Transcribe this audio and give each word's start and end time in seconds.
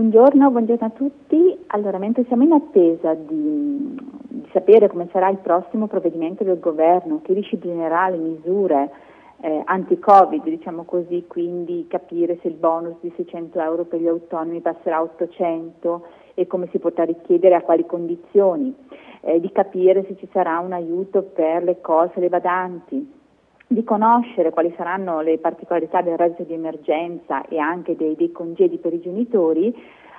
Buongiorno, 0.00 0.50
buongiorno, 0.50 0.86
a 0.86 0.90
tutti. 0.90 1.58
Allora, 1.66 1.98
mentre 1.98 2.24
siamo 2.24 2.42
in 2.42 2.52
attesa 2.52 3.12
di, 3.12 3.94
di, 4.28 4.48
sapere 4.50 4.88
come 4.88 5.08
sarà 5.12 5.28
il 5.28 5.36
prossimo 5.36 5.88
provvedimento 5.88 6.42
del 6.42 6.58
governo 6.58 7.20
che 7.20 7.34
disciplinerà 7.34 8.08
le 8.08 8.16
misure 8.16 8.90
eh, 9.42 9.60
anti-Covid, 9.62 10.42
diciamo 10.42 10.84
così, 10.84 11.26
quindi 11.28 11.84
capire 11.86 12.38
se 12.40 12.48
il 12.48 12.54
bonus 12.54 12.96
di 13.02 13.12
600 13.14 13.60
euro 13.60 13.84
per 13.84 14.00
gli 14.00 14.06
autonomi 14.06 14.62
passerà 14.62 14.96
a 14.96 15.02
800 15.02 16.06
e 16.32 16.46
come 16.46 16.68
si 16.70 16.78
potrà 16.78 17.04
richiedere 17.04 17.56
a 17.56 17.60
quali 17.60 17.84
condizioni, 17.84 18.74
eh, 19.20 19.38
di 19.38 19.52
capire 19.52 20.06
se 20.06 20.16
ci 20.16 20.26
sarà 20.32 20.60
un 20.60 20.72
aiuto 20.72 21.24
per 21.24 21.62
le 21.62 21.82
cose, 21.82 22.20
le 22.20 22.30
badanti, 22.30 23.19
di 23.72 23.84
conoscere 23.84 24.50
quali 24.50 24.74
saranno 24.76 25.20
le 25.20 25.38
particolarità 25.38 26.02
del 26.02 26.16
reddito 26.16 26.42
di 26.42 26.54
emergenza 26.54 27.46
e 27.46 27.58
anche 27.58 27.94
dei, 27.94 28.16
dei 28.16 28.32
congedi 28.32 28.78
per 28.78 28.92
i 28.92 29.00
genitori, 29.00 29.72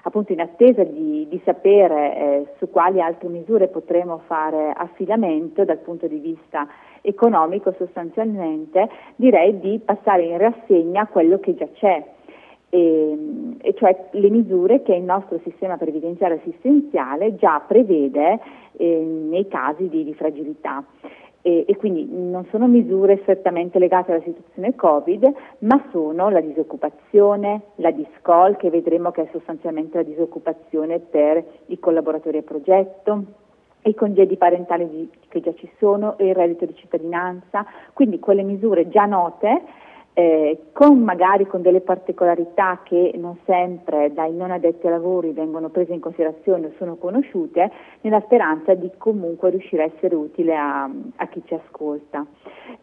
appunto 0.03 0.31
in 0.31 0.39
attesa 0.39 0.85
di, 0.85 1.27
di 1.27 1.41
sapere 1.43 2.15
eh, 2.15 2.45
su 2.59 2.69
quali 2.69 3.01
altre 3.01 3.27
misure 3.27 3.67
potremo 3.67 4.21
fare 4.25 4.71
affidamento 4.73 5.65
dal 5.65 5.79
punto 5.79 6.07
di 6.07 6.19
vista 6.19 6.65
economico 7.01 7.73
sostanzialmente, 7.77 8.89
direi 9.17 9.59
di 9.59 9.81
passare 9.83 10.23
in 10.23 10.37
rassegna 10.37 11.07
quello 11.07 11.39
che 11.39 11.53
già 11.53 11.67
c'è. 11.73 12.05
E, 12.69 13.17
e, 13.57 13.73
cioè 13.73 14.07
le 14.11 14.29
misure 14.29 14.81
che 14.81 14.95
il 14.95 15.03
nostro 15.03 15.41
sistema 15.43 15.75
previdenziale 15.75 16.35
assistenziale 16.35 17.35
già 17.35 17.59
prevede 17.59 18.39
eh, 18.77 18.85
nei 18.85 19.45
casi 19.49 19.89
di, 19.89 20.05
di 20.05 20.13
fragilità 20.13 20.81
e, 21.41 21.65
e, 21.67 21.75
quindi 21.75 22.07
non 22.07 22.45
sono 22.51 22.67
misure 22.67 23.19
strettamente 23.21 23.79
legate 23.79 24.11
alla 24.11 24.21
situazione 24.23 24.75
Covid, 24.75 25.33
ma 25.59 25.83
sono 25.91 26.29
la 26.29 26.41
disoccupazione, 26.41 27.61
la 27.75 27.91
discol, 27.91 28.57
che 28.57 28.69
vedremo 28.69 29.11
che 29.11 29.23
è 29.23 29.29
sostanzialmente 29.31 29.97
la 29.97 30.03
disoccupazione 30.03 30.99
per 30.99 31.43
i 31.67 31.79
collaboratori 31.79 32.37
a 32.37 32.43
progetto, 32.43 33.23
i 33.83 33.95
congedi 33.95 34.37
parentali 34.37 35.09
che 35.27 35.39
già 35.39 35.53
ci 35.55 35.69
sono 35.79 36.15
il 36.19 36.35
reddito 36.35 36.65
di 36.65 36.75
cittadinanza, 36.75 37.65
quindi 37.93 38.19
quelle 38.19 38.43
misure 38.43 38.89
già 38.89 39.05
note 39.05 39.61
eh, 40.13 40.63
con 40.73 40.99
magari 40.99 41.47
con 41.47 41.61
delle 41.61 41.79
particolarità 41.79 42.81
che 42.83 43.13
non 43.15 43.37
sempre 43.45 44.11
dai 44.13 44.33
non 44.33 44.51
addetti 44.51 44.85
ai 44.85 44.91
lavori 44.91 45.31
vengono 45.31 45.69
prese 45.69 45.93
in 45.93 46.01
considerazione 46.01 46.67
o 46.67 46.71
sono 46.77 46.95
conosciute, 46.95 47.71
nella 48.01 48.21
speranza 48.21 48.73
di 48.73 48.91
comunque 48.97 49.51
riuscire 49.51 49.83
a 49.83 49.91
essere 49.95 50.15
utile 50.15 50.55
a, 50.55 50.89
a 51.15 51.27
chi 51.27 51.41
ci 51.45 51.53
ascolta. 51.53 52.25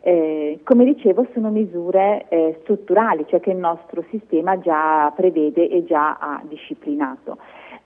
Eh, 0.00 0.60
come 0.64 0.84
dicevo 0.84 1.26
sono 1.34 1.50
misure 1.50 2.26
eh, 2.28 2.58
strutturali, 2.62 3.26
cioè 3.28 3.40
che 3.40 3.50
il 3.50 3.58
nostro 3.58 4.02
sistema 4.10 4.58
già 4.58 5.12
prevede 5.14 5.68
e 5.68 5.84
già 5.84 6.16
ha 6.18 6.42
disciplinato. 6.46 7.36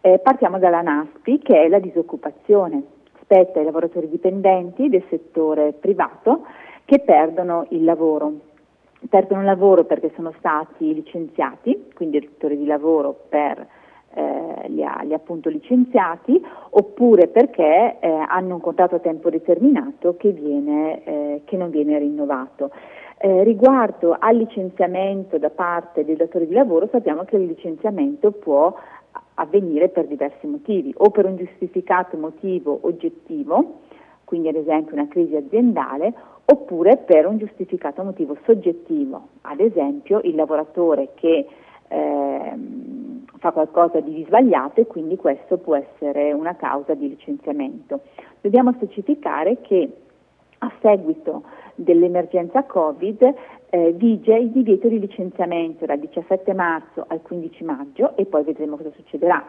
Eh, 0.01 0.19
partiamo 0.19 0.59
dalla 0.59 0.83
NASPI 0.83 1.39
che 1.39 1.63
è 1.63 1.69
la 1.69 1.79
disoccupazione, 1.79 2.83
spetta 3.23 3.59
ai 3.59 3.65
lavoratori 3.65 4.09
dipendenti 4.09 4.89
del 4.89 5.05
settore 5.09 5.73
privato 5.73 6.45
che 6.85 7.01
perdono 7.01 7.67
il 7.71 7.85
lavoro 7.85 8.51
perdono 9.09 9.43
lavoro 9.43 9.85
perché 9.85 10.11
sono 10.15 10.33
stati 10.39 10.95
licenziati, 10.95 11.91
quindi 11.95 12.19
il 12.19 12.29
datore 12.31 12.57
di 12.57 12.67
lavoro 12.67 13.25
per, 13.29 13.67
eh, 14.15 14.69
li, 14.69 14.85
ha, 14.85 15.01
li, 15.03 15.13
ha, 15.13 15.17
appunto 15.17 15.49
licenziati, 15.49 16.43
oppure 16.71 17.29
perché 17.29 17.99
eh, 18.01 18.09
hanno 18.09 18.55
un 18.55 18.61
contratto 18.61 18.97
a 18.97 19.01
tempo 19.01 19.31
determinato 19.31 20.17
che, 20.17 20.31
viene, 20.31 21.05
eh, 21.05 21.43
che 21.45 21.57
non 21.57 21.71
viene 21.71 21.99
rinnovato. 21.99 22.71
Eh, 23.19 23.45
riguardo 23.45 24.17
al 24.19 24.37
licenziamento 24.37 25.39
da 25.39 25.51
parte 25.51 26.05
del 26.05 26.17
datore 26.17 26.47
di 26.47 26.55
lavoro, 26.55 26.89
sappiamo 26.91 27.25
che 27.25 27.37
il 27.37 27.47
licenziamento 27.47 28.33
può 28.33 28.75
avvenire 29.35 29.89
per 29.89 30.07
diversi 30.07 30.47
motivi, 30.47 30.93
o 30.97 31.11
per 31.11 31.27
un 31.27 31.37
giustificato 31.37 32.17
motivo 32.17 32.81
oggettivo, 32.83 33.81
quindi 34.25 34.49
ad 34.49 34.57
esempio 34.57 34.95
una 34.95 35.09
crisi 35.09 35.37
aziendale, 35.37 36.13
oppure 36.45 36.97
per 36.99 37.27
un 37.27 37.39
giustificato 37.39 38.03
motivo 38.03 38.37
soggettivo, 38.45 39.29
ad 39.43 39.61
esempio 39.61 40.21
il 40.25 40.35
lavoratore 40.35 41.11
che 41.15 41.47
eh, 41.89 42.53
fa 43.39 43.51
qualcosa 43.51 44.01
di 44.01 44.25
sbagliato 44.27 44.81
e 44.81 44.87
quindi 44.87 45.17
questo 45.17 45.59
può 45.59 45.77
essere 45.77 46.33
una 46.33 46.55
causa 46.57 46.95
di 46.95 47.09
licenziamento. 47.09 48.01
Dobbiamo 48.41 48.73
specificare 48.73 49.61
che 49.61 49.91
a 50.59 50.73
seguito 50.81 51.43
dell'emergenza 51.75 52.65
Covid 52.65 53.35
eh, 53.71 53.93
vige 53.93 54.35
il 54.35 54.51
divieto 54.51 54.89
di 54.89 54.99
licenziamento 54.99 55.87
dal 55.87 55.99
17 55.99 56.53
marzo 56.55 57.05
al 57.09 57.21
15 57.23 57.65
maggio 57.65 58.17
e 58.17 58.27
poi 58.27 58.45
vedremo 58.45 58.77
cosa 58.77 58.93
succederà. 58.95 59.45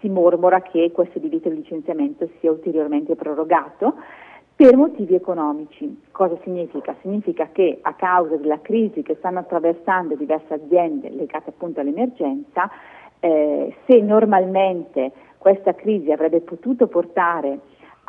Si 0.00 0.08
mormora 0.08 0.60
che 0.62 0.92
questo 0.92 1.18
divieto 1.18 1.48
di 1.48 1.56
licenziamento 1.56 2.28
sia 2.38 2.50
ulteriormente 2.50 3.16
prorogato 3.16 3.94
per 4.58 4.76
motivi 4.76 5.14
economici. 5.14 6.02
Cosa 6.10 6.36
significa? 6.42 6.92
Significa 7.00 7.48
che 7.52 7.78
a 7.80 7.94
causa 7.94 8.34
della 8.34 8.60
crisi 8.60 9.02
che 9.02 9.14
stanno 9.18 9.38
attraversando 9.38 10.16
diverse 10.16 10.54
aziende 10.54 11.10
legate 11.10 11.50
appunto 11.50 11.78
all'emergenza, 11.78 12.68
eh, 13.20 13.72
se 13.86 14.00
normalmente 14.00 15.12
questa 15.38 15.76
crisi 15.76 16.10
avrebbe 16.10 16.40
potuto 16.40 16.88
portare 16.88 17.60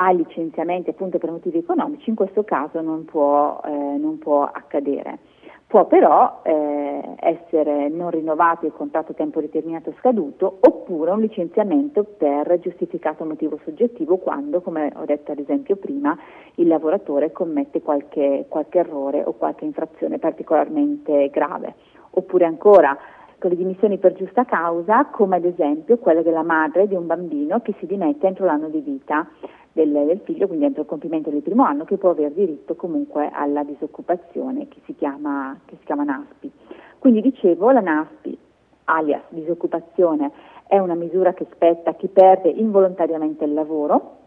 a 0.02 0.10
licenziamenti 0.12 0.90
appunto 0.90 1.18
per 1.18 1.30
motivi 1.30 1.58
economici, 1.58 2.08
in 2.08 2.16
questo 2.16 2.42
caso 2.42 2.80
non 2.80 3.04
può, 3.04 3.60
eh, 3.64 3.70
non 3.70 4.18
può 4.18 4.44
accadere. 4.44 5.18
Può 5.66 5.86
però 5.86 6.40
eh, 6.42 7.14
essere 7.20 7.88
non 7.90 8.10
rinnovato 8.10 8.66
il 8.66 8.72
contratto 8.72 9.12
a 9.12 9.14
tempo 9.14 9.40
determinato 9.40 9.94
scaduto 9.98 10.58
oppure 10.62 11.12
un 11.12 11.20
licenziamento 11.20 12.02
per 12.02 12.58
giustificato 12.58 13.24
motivo 13.24 13.60
soggettivo 13.62 14.16
quando, 14.16 14.62
come 14.62 14.90
ho 14.96 15.04
detto 15.04 15.30
ad 15.30 15.38
esempio 15.38 15.76
prima, 15.76 16.18
il 16.56 16.66
lavoratore 16.66 17.30
commette 17.30 17.82
qualche, 17.82 18.46
qualche 18.48 18.78
errore 18.78 19.22
o 19.24 19.34
qualche 19.34 19.64
infrazione 19.64 20.18
particolarmente 20.18 21.28
grave. 21.28 21.74
Oppure 22.12 22.46
ancora 22.46 22.96
con 23.38 23.50
le 23.50 23.56
dimissioni 23.56 23.98
per 23.98 24.14
giusta 24.14 24.44
causa, 24.44 25.06
come 25.06 25.36
ad 25.36 25.44
esempio 25.44 25.98
quella 25.98 26.22
della 26.22 26.42
madre 26.42 26.88
di 26.88 26.94
un 26.94 27.06
bambino 27.06 27.60
che 27.60 27.74
si 27.78 27.86
dimette 27.86 28.26
entro 28.26 28.44
l'anno 28.44 28.68
di 28.68 28.80
vita 28.80 29.26
del, 29.72 29.90
del, 29.92 30.20
figlio, 30.24 30.46
quindi 30.46 30.64
entro 30.64 30.82
il 30.82 30.88
compimento 30.88 31.30
del 31.30 31.42
primo 31.42 31.64
anno, 31.64 31.84
che 31.84 31.96
può 31.96 32.10
aver 32.10 32.32
diritto 32.32 32.74
comunque 32.74 33.30
alla 33.32 33.62
disoccupazione 33.62 34.68
che 34.68 34.80
si 34.84 34.94
chiama, 34.94 35.58
che 35.64 35.76
si 35.78 35.84
chiama 35.84 36.04
NASPI. 36.04 36.50
Quindi 36.98 37.20
dicevo, 37.20 37.70
la 37.70 37.80
NASPI, 37.80 38.38
alias 38.84 39.22
disoccupazione, 39.28 40.30
è 40.66 40.78
una 40.78 40.94
misura 40.94 41.32
che 41.32 41.46
spetta 41.50 41.94
chi 41.94 42.08
perde 42.08 42.48
involontariamente 42.48 43.44
il 43.44 43.54
lavoro, 43.54 44.18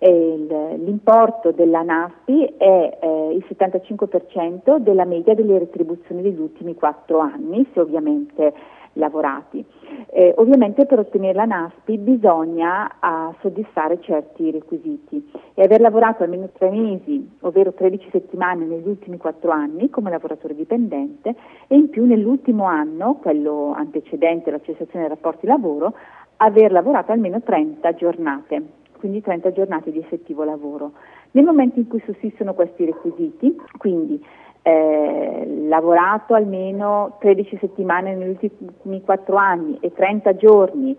l'importo 0.00 1.50
della 1.50 1.82
NASPI 1.82 2.54
è 2.56 2.98
eh, 3.00 3.34
il 3.34 3.44
75% 3.48 4.76
della 4.76 5.04
media 5.04 5.34
delle 5.34 5.58
retribuzioni 5.58 6.22
degli 6.22 6.38
ultimi 6.38 6.74
quattro 6.74 7.18
anni, 7.18 7.66
se 7.72 7.80
ovviamente 7.80 8.54
lavorati. 8.98 9.64
Eh, 10.10 10.34
ovviamente 10.36 10.86
per 10.86 10.98
ottenere 10.98 11.34
la 11.34 11.44
NASPI 11.44 11.98
bisogna 11.98 12.86
uh, 13.00 13.34
soddisfare 13.40 14.00
certi 14.00 14.50
requisiti 14.50 15.30
e 15.54 15.62
aver 15.62 15.80
lavorato 15.80 16.22
almeno 16.22 16.48
tre 16.52 16.70
mesi, 16.70 17.36
ovvero 17.40 17.72
13 17.72 18.08
settimane 18.10 18.64
negli 18.64 18.86
ultimi 18.86 19.16
quattro 19.16 19.50
anni 19.50 19.90
come 19.90 20.10
lavoratore 20.10 20.54
dipendente 20.54 21.34
e 21.66 21.76
in 21.76 21.88
più 21.90 22.04
nell'ultimo 22.04 22.64
anno, 22.64 23.14
quello 23.14 23.72
antecedente 23.76 24.50
alla 24.50 24.60
cessazione 24.60 25.06
dei 25.06 25.14
rapporti 25.14 25.46
lavoro, 25.46 25.94
aver 26.36 26.70
lavorato 26.72 27.12
almeno 27.12 27.40
30 27.42 27.94
giornate 27.94 28.76
quindi 28.98 29.22
30 29.22 29.52
giornate 29.52 29.92
di 29.92 29.98
effettivo 29.98 30.42
lavoro. 30.42 30.92
Nel 31.30 31.44
momento 31.44 31.78
in 31.78 31.86
cui 31.86 32.02
sussistono 32.04 32.52
questi 32.52 32.84
requisiti, 32.84 33.56
quindi 33.78 34.20
eh, 34.68 35.66
lavorato 35.66 36.34
almeno 36.34 37.16
13 37.20 37.56
settimane 37.58 38.14
negli 38.14 38.36
ultimi 38.38 39.00
4 39.02 39.36
anni 39.36 39.78
e 39.80 39.92
30 39.92 40.36
giorni 40.36 40.94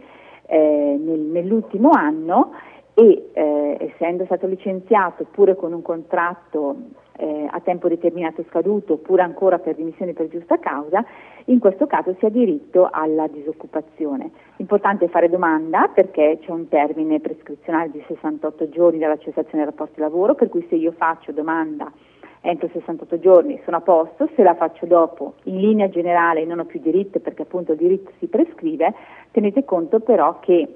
eh, 0.48 0.98
nel, 1.00 1.20
nell'ultimo 1.20 1.92
anno 1.92 2.54
e 2.96 3.30
eh, 3.32 3.78
essendo 3.80 4.26
stato 4.26 4.48
licenziato 4.48 5.26
pure 5.30 5.56
con 5.56 5.74
un 5.74 5.84
contratto 5.84 6.78
eh, 7.18 7.48
a 7.48 7.60
tempo 7.60 7.88
determinato 7.88 8.44
scaduto 8.50 8.94
oppure 8.94 9.22
ancora 9.22 9.60
per 9.60 9.76
dimissione 9.76 10.14
per 10.14 10.30
giusta 10.30 10.58
causa, 10.58 11.06
in 11.46 11.60
questo 11.60 11.86
caso 11.86 12.16
si 12.18 12.26
ha 12.26 12.30
diritto 12.30 12.90
alla 12.92 13.28
disoccupazione. 13.28 14.32
Importante 14.58 15.10
fare 15.10 15.30
domanda 15.30 15.92
perché 15.94 16.40
c'è 16.42 16.50
un 16.50 16.68
termine 16.70 17.20
prescrizionale 17.20 17.92
di 17.92 18.04
68 18.08 18.70
giorni 18.70 18.98
dalla 18.98 19.18
cessazione 19.18 19.64
del 19.64 19.66
rapporto 19.66 19.94
di 19.96 20.02
lavoro, 20.02 20.34
per 20.34 20.50
cui 20.50 20.66
se 20.70 20.76
io 20.76 20.92
faccio 20.92 21.32
domanda 21.32 21.92
entro 22.42 22.70
68 22.72 23.20
giorni 23.20 23.60
sono 23.66 23.78
a 23.78 23.82
posto, 23.82 24.30
se 24.36 24.44
la 24.44 24.56
faccio 24.56 24.86
dopo 24.86 25.34
in 25.44 25.60
linea 25.60 25.90
generale 25.90 26.46
non 26.46 26.60
ho 26.60 26.66
più 26.66 26.80
diritto 26.80 27.20
perché 27.20 27.44
appunto 27.44 27.74
il 27.74 27.78
diritto 27.78 28.12
si 28.20 28.28
prescrive, 28.28 28.94
tenete 29.32 29.66
conto 29.66 30.00
però 30.00 30.40
che 30.40 30.76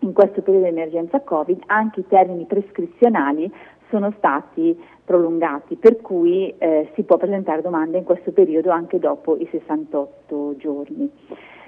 in 0.00 0.12
questo 0.12 0.42
periodo 0.42 0.68
di 0.68 0.72
emergenza 0.72 1.20
Covid 1.20 1.62
anche 1.66 2.00
i 2.00 2.06
termini 2.06 2.44
prescrizionali 2.44 3.50
sono 3.88 4.12
stati 4.16 4.78
prolungati, 5.04 5.76
per 5.76 6.00
cui 6.00 6.52
eh, 6.58 6.90
si 6.94 7.04
può 7.04 7.16
presentare 7.16 7.62
domanda 7.62 7.96
in 7.96 8.04
questo 8.04 8.32
periodo 8.32 8.70
anche 8.70 8.98
dopo 8.98 9.36
i 9.36 9.46
68 9.50 10.56
giorni. 10.58 11.10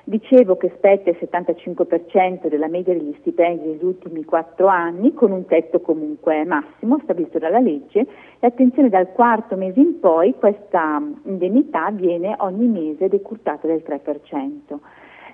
Dicevo 0.08 0.56
che 0.56 0.72
spetta 0.74 1.10
il 1.10 1.18
75% 1.20 2.48
della 2.48 2.66
media 2.66 2.94
degli 2.94 3.14
stipendi 3.18 3.66
degli 3.66 3.84
ultimi 3.84 4.24
quattro 4.24 4.66
anni, 4.66 5.12
con 5.12 5.32
un 5.32 5.44
tetto 5.44 5.82
comunque 5.82 6.46
massimo 6.46 6.98
stabilito 7.02 7.38
dalla 7.38 7.58
legge, 7.58 8.06
e 8.38 8.46
attenzione 8.46 8.88
dal 8.88 9.12
quarto 9.12 9.54
mese 9.54 9.80
in 9.80 10.00
poi 10.00 10.34
questa 10.38 10.98
indennità 11.24 11.90
viene 11.90 12.34
ogni 12.38 12.68
mese 12.68 13.10
decurtata 13.10 13.66
del 13.66 13.82
3%. 13.86 14.78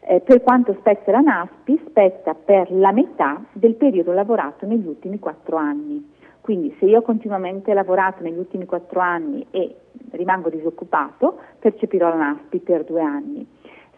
Eh, 0.09 0.19
per 0.19 0.43
quanto 0.43 0.75
spetta 0.81 1.13
la 1.13 1.21
NASPI, 1.21 1.81
spetta 1.87 2.35
per 2.35 2.73
la 2.73 2.91
metà 2.91 3.45
del 3.53 3.75
periodo 3.75 4.11
lavorato 4.11 4.67
negli 4.67 4.89
ultimi 4.89 5.21
quattro 5.21 5.57
anni. 5.57 6.05
Quindi 6.41 6.75
se 6.81 6.87
io 6.87 6.99
ho 6.99 7.03
continuamente 7.03 7.73
lavorato 7.73 8.25
negli 8.25 8.39
ultimi 8.39 8.67
quattro 8.67 8.99
anni 8.99 9.47
e 9.53 9.73
rimango 10.11 10.49
disoccupato, 10.49 11.39
percepirò 11.61 12.09
la 12.09 12.17
NASPI 12.17 12.59
per 12.59 12.83
due 12.83 13.03
anni. 13.03 13.47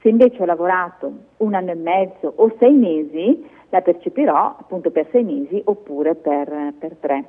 Se 0.01 0.09
invece 0.09 0.43
ho 0.43 0.47
lavorato 0.47 1.13
un 1.39 1.55
anno 1.55 1.71
e 1.71 1.75
mezzo 1.75 2.33
o 2.37 2.55
sei 2.59 2.73
mesi, 2.73 3.45
la 3.71 3.81
percepirò 3.81 4.57
appunto 4.59 4.91
per 4.91 5.07
sei 5.11 5.25
mesi 5.25 5.61
oppure 5.65 6.15
per, 6.15 6.75
per 6.79 6.97
tre. 7.01 7.25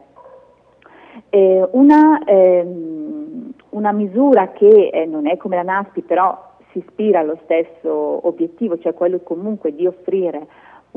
Eh, 1.30 1.68
una, 1.72 2.24
ehm, 2.26 3.54
una, 3.70 3.92
misura 3.92 4.52
che 4.52 4.90
eh, 4.90 5.06
non 5.06 5.28
è 5.28 5.36
come 5.38 5.56
la 5.56 5.64
NASPI 5.64 6.02
però 6.04 6.56
si 6.72 6.78
ispira 6.78 7.20
allo 7.20 7.40
stesso 7.44 8.28
obiettivo, 8.28 8.78
cioè 8.78 8.94
quello 8.94 9.20
comunque 9.22 9.74
di 9.74 9.88
offrire 9.88 10.46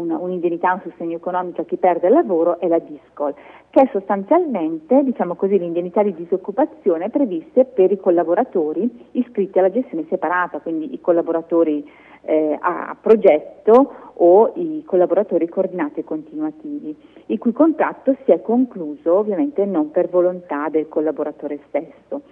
una, 0.00 0.18
un'indennità, 0.18 0.72
un 0.72 0.80
sostegno 0.82 1.16
economico 1.16 1.60
a 1.60 1.64
chi 1.64 1.76
perde 1.76 2.08
il 2.08 2.14
lavoro 2.14 2.58
è 2.58 2.66
la 2.66 2.78
DISCOL, 2.78 3.34
che 3.70 3.82
è 3.82 3.88
sostanzialmente 3.92 5.02
diciamo 5.04 5.34
così, 5.34 5.58
l'indennità 5.58 6.02
di 6.02 6.14
disoccupazione 6.14 7.10
previste 7.10 7.64
per 7.64 7.92
i 7.92 7.98
collaboratori 7.98 9.08
iscritti 9.12 9.58
alla 9.58 9.70
gestione 9.70 10.06
separata, 10.08 10.60
quindi 10.60 10.92
i 10.92 11.00
collaboratori 11.00 11.88
eh, 12.22 12.58
a 12.60 12.96
progetto 13.00 14.12
o 14.14 14.52
i 14.56 14.82
collaboratori 14.84 15.48
coordinati 15.48 16.00
e 16.00 16.04
continuativi, 16.04 16.94
il 17.26 17.38
cui 17.38 17.52
contratto 17.52 18.16
si 18.24 18.32
è 18.32 18.42
concluso 18.42 19.16
ovviamente 19.16 19.64
non 19.64 19.90
per 19.90 20.08
volontà 20.08 20.68
del 20.68 20.88
collaboratore 20.88 21.60
stesso. 21.68 22.22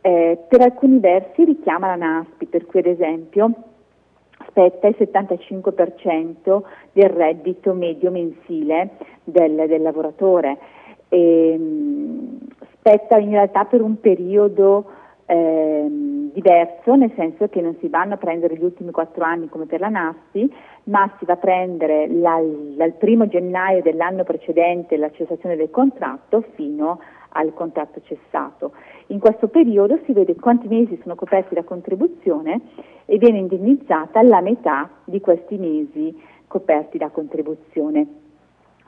Eh, 0.00 0.36
per 0.48 0.60
alcuni 0.60 0.98
versi 0.98 1.44
richiama 1.44 1.86
la 1.86 1.94
NASPI, 1.94 2.46
per 2.46 2.66
cui 2.66 2.80
ad 2.80 2.86
esempio 2.86 3.52
spetta 4.52 4.86
il 4.86 4.96
75% 4.98 6.62
del 6.92 7.08
reddito 7.08 7.72
medio 7.72 8.10
mensile 8.10 8.90
del, 9.24 9.64
del 9.66 9.82
lavoratore. 9.82 10.58
E, 11.08 11.52
ehm, 11.52 12.38
spetta 12.76 13.16
in 13.18 13.30
realtà 13.30 13.64
per 13.64 13.80
un 13.80 13.98
periodo 14.00 14.84
eh, 15.26 15.86
diverso, 16.32 16.94
nel 16.94 17.12
senso 17.16 17.48
che 17.48 17.60
non 17.60 17.76
si 17.80 17.88
vanno 17.88 18.14
a 18.14 18.18
prendere 18.18 18.56
gli 18.56 18.64
ultimi 18.64 18.90
quattro 18.90 19.24
anni 19.24 19.48
come 19.48 19.66
per 19.66 19.80
la 19.80 19.88
NASPI, 19.88 20.52
ma 20.84 21.10
si 21.18 21.24
va 21.24 21.34
a 21.34 21.36
prendere 21.36 22.08
dal 22.10 22.94
primo 22.98 23.28
gennaio 23.28 23.82
dell'anno 23.82 24.24
precedente 24.24 24.96
la 24.96 25.10
cessazione 25.12 25.56
del 25.56 25.70
contratto 25.70 26.44
fino 26.54 27.00
al 27.32 27.52
contratto 27.54 28.00
cessato. 28.02 28.72
In 29.08 29.18
questo 29.18 29.48
periodo 29.48 29.98
si 30.04 30.12
vede 30.12 30.36
quanti 30.36 30.68
mesi 30.68 30.98
sono 31.02 31.14
coperti 31.14 31.54
da 31.54 31.64
contribuzione 31.64 32.60
e 33.04 33.18
viene 33.18 33.38
indennizzata 33.38 34.22
la 34.22 34.40
metà 34.40 34.88
di 35.04 35.20
questi 35.20 35.56
mesi 35.56 36.16
coperti 36.46 36.98
da 36.98 37.08
contribuzione. 37.08 38.06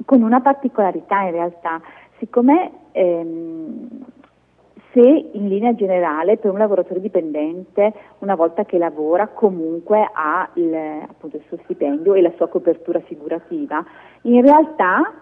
Con 0.04 0.22
una 0.22 0.40
particolarità 0.40 1.22
in 1.22 1.30
realtà, 1.32 1.80
siccome 2.18 2.70
ehm, 2.92 3.88
se 4.94 5.00
in 5.00 5.48
linea 5.48 5.74
generale 5.74 6.36
per 6.36 6.52
un 6.52 6.58
lavoratore 6.58 7.00
dipendente 7.00 7.92
una 8.20 8.36
volta 8.36 8.64
che 8.64 8.78
lavora 8.78 9.26
comunque 9.26 10.08
ha 10.12 10.48
il, 10.54 10.72
appunto, 10.72 11.36
il 11.36 11.42
suo 11.48 11.58
stipendio 11.64 12.14
e 12.14 12.22
la 12.22 12.32
sua 12.36 12.48
copertura 12.48 13.00
figurativa, 13.00 13.84
in 14.22 14.40
realtà 14.40 15.12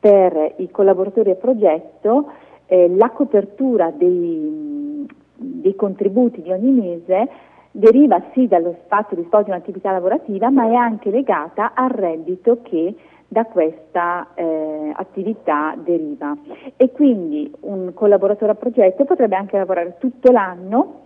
per 0.00 0.54
i 0.56 0.68
collaboratori 0.72 1.30
a 1.30 1.36
progetto 1.36 2.32
eh, 2.66 2.88
la 2.96 3.10
copertura 3.10 3.90
dei, 3.90 5.06
dei 5.34 5.74
contributi 5.74 6.42
di 6.42 6.50
ogni 6.50 6.70
mese 6.70 7.28
deriva 7.70 8.22
sì 8.32 8.46
dallo 8.46 8.76
fatto 8.86 9.14
di 9.14 9.24
svolgere 9.26 9.56
un'attività 9.56 9.92
lavorativa, 9.92 10.50
ma 10.50 10.68
è 10.68 10.74
anche 10.74 11.10
legata 11.10 11.72
al 11.74 11.90
reddito 11.90 12.60
che 12.62 12.94
da 13.26 13.46
questa 13.46 14.28
eh, 14.34 14.92
attività 14.94 15.74
deriva. 15.82 16.36
E 16.76 16.90
quindi 16.90 17.50
un 17.60 17.92
collaboratore 17.94 18.52
a 18.52 18.56
progetto 18.56 19.04
potrebbe 19.04 19.36
anche 19.36 19.56
lavorare 19.56 19.96
tutto 19.98 20.30
l'anno, 20.30 21.00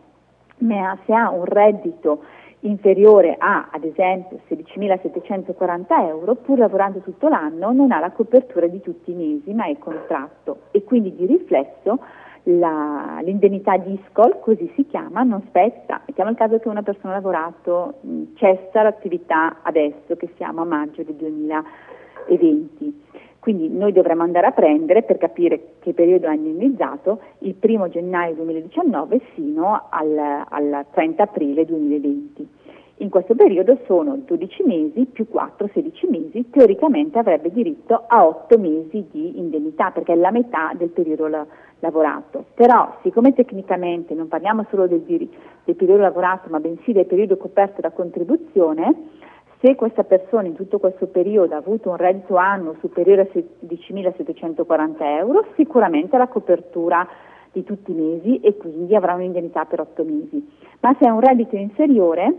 ma 0.58 0.98
se 1.06 1.14
ha 1.14 1.30
un 1.30 1.44
reddito 1.44 2.22
inferiore 2.60 3.36
a 3.38 3.68
ad 3.70 3.84
esempio 3.84 4.40
16.740 4.48 5.86
euro, 6.06 6.34
pur 6.34 6.58
lavorando 6.58 7.00
tutto 7.00 7.28
l'anno 7.28 7.72
non 7.72 7.92
ha 7.92 8.00
la 8.00 8.10
copertura 8.10 8.66
di 8.66 8.80
tutti 8.80 9.10
i 9.10 9.14
mesi, 9.14 9.52
ma 9.52 9.66
è 9.66 9.78
contratto 9.78 10.62
e 10.70 10.82
quindi 10.84 11.14
di 11.14 11.26
riflesso 11.26 11.98
la, 12.48 13.18
l'indennità 13.22 13.76
DISCOL, 13.76 14.38
così 14.40 14.70
si 14.76 14.86
chiama, 14.86 15.22
non 15.22 15.42
spetta. 15.48 16.02
Mettiamo 16.06 16.30
il 16.30 16.36
caso 16.36 16.58
che 16.58 16.68
una 16.68 16.82
persona 16.82 17.12
ha 17.12 17.16
lavorato, 17.16 17.94
mh, 18.00 18.22
cessa 18.34 18.82
l'attività 18.82 19.58
adesso 19.62 20.16
che 20.16 20.30
siamo 20.36 20.62
a 20.62 20.64
maggio 20.64 21.02
del 21.02 21.14
2020. 21.14 23.02
Quindi 23.46 23.68
noi 23.68 23.92
dovremmo 23.92 24.24
andare 24.24 24.48
a 24.48 24.50
prendere 24.50 25.04
per 25.04 25.18
capire 25.18 25.74
che 25.78 25.92
periodo 25.92 26.26
ha 26.26 26.32
indennizzato 26.32 27.20
il 27.38 27.54
1 27.60 27.88
gennaio 27.90 28.34
2019 28.34 29.20
fino 29.34 29.86
al, 29.88 30.18
al 30.48 30.84
30 30.90 31.22
aprile 31.22 31.64
2020. 31.64 32.48
In 32.96 33.08
questo 33.08 33.36
periodo 33.36 33.78
sono 33.86 34.16
12 34.16 34.64
mesi 34.64 35.04
più 35.04 35.28
4, 35.28 35.70
16 35.72 36.08
mesi, 36.08 36.50
teoricamente 36.50 37.20
avrebbe 37.20 37.52
diritto 37.52 38.06
a 38.08 38.26
8 38.26 38.58
mesi 38.58 39.06
di 39.12 39.38
indennità 39.38 39.92
perché 39.92 40.14
è 40.14 40.16
la 40.16 40.32
metà 40.32 40.72
del 40.76 40.88
periodo 40.88 41.28
la, 41.28 41.46
lavorato. 41.78 42.46
Però 42.52 42.96
siccome 43.02 43.32
tecnicamente 43.32 44.12
non 44.14 44.26
parliamo 44.26 44.66
solo 44.70 44.88
del, 44.88 45.04
del 45.04 45.76
periodo 45.76 46.02
lavorato 46.02 46.48
ma 46.50 46.58
bensì 46.58 46.90
del 46.90 47.06
periodo 47.06 47.36
coperto 47.36 47.80
da 47.80 47.92
contribuzione, 47.92 48.92
se 49.60 49.74
questa 49.74 50.04
persona 50.04 50.46
in 50.46 50.54
tutto 50.54 50.78
questo 50.78 51.06
periodo 51.06 51.54
ha 51.54 51.58
avuto 51.58 51.90
un 51.90 51.96
reddito 51.96 52.36
annuo 52.36 52.76
superiore 52.80 53.22
a 53.22 53.38
16.740 53.66 54.96
euro, 55.18 55.46
sicuramente 55.56 56.16
la 56.16 56.28
copertura 56.28 57.06
di 57.52 57.64
tutti 57.64 57.92
i 57.92 57.94
mesi 57.94 58.40
e 58.40 58.56
quindi 58.56 58.94
avrà 58.94 59.14
un'indennità 59.14 59.64
per 59.64 59.80
8 59.80 60.04
mesi. 60.04 60.46
Ma 60.80 60.94
se 60.98 61.08
ha 61.08 61.12
un 61.12 61.20
reddito 61.20 61.56
inferiore 61.56 62.34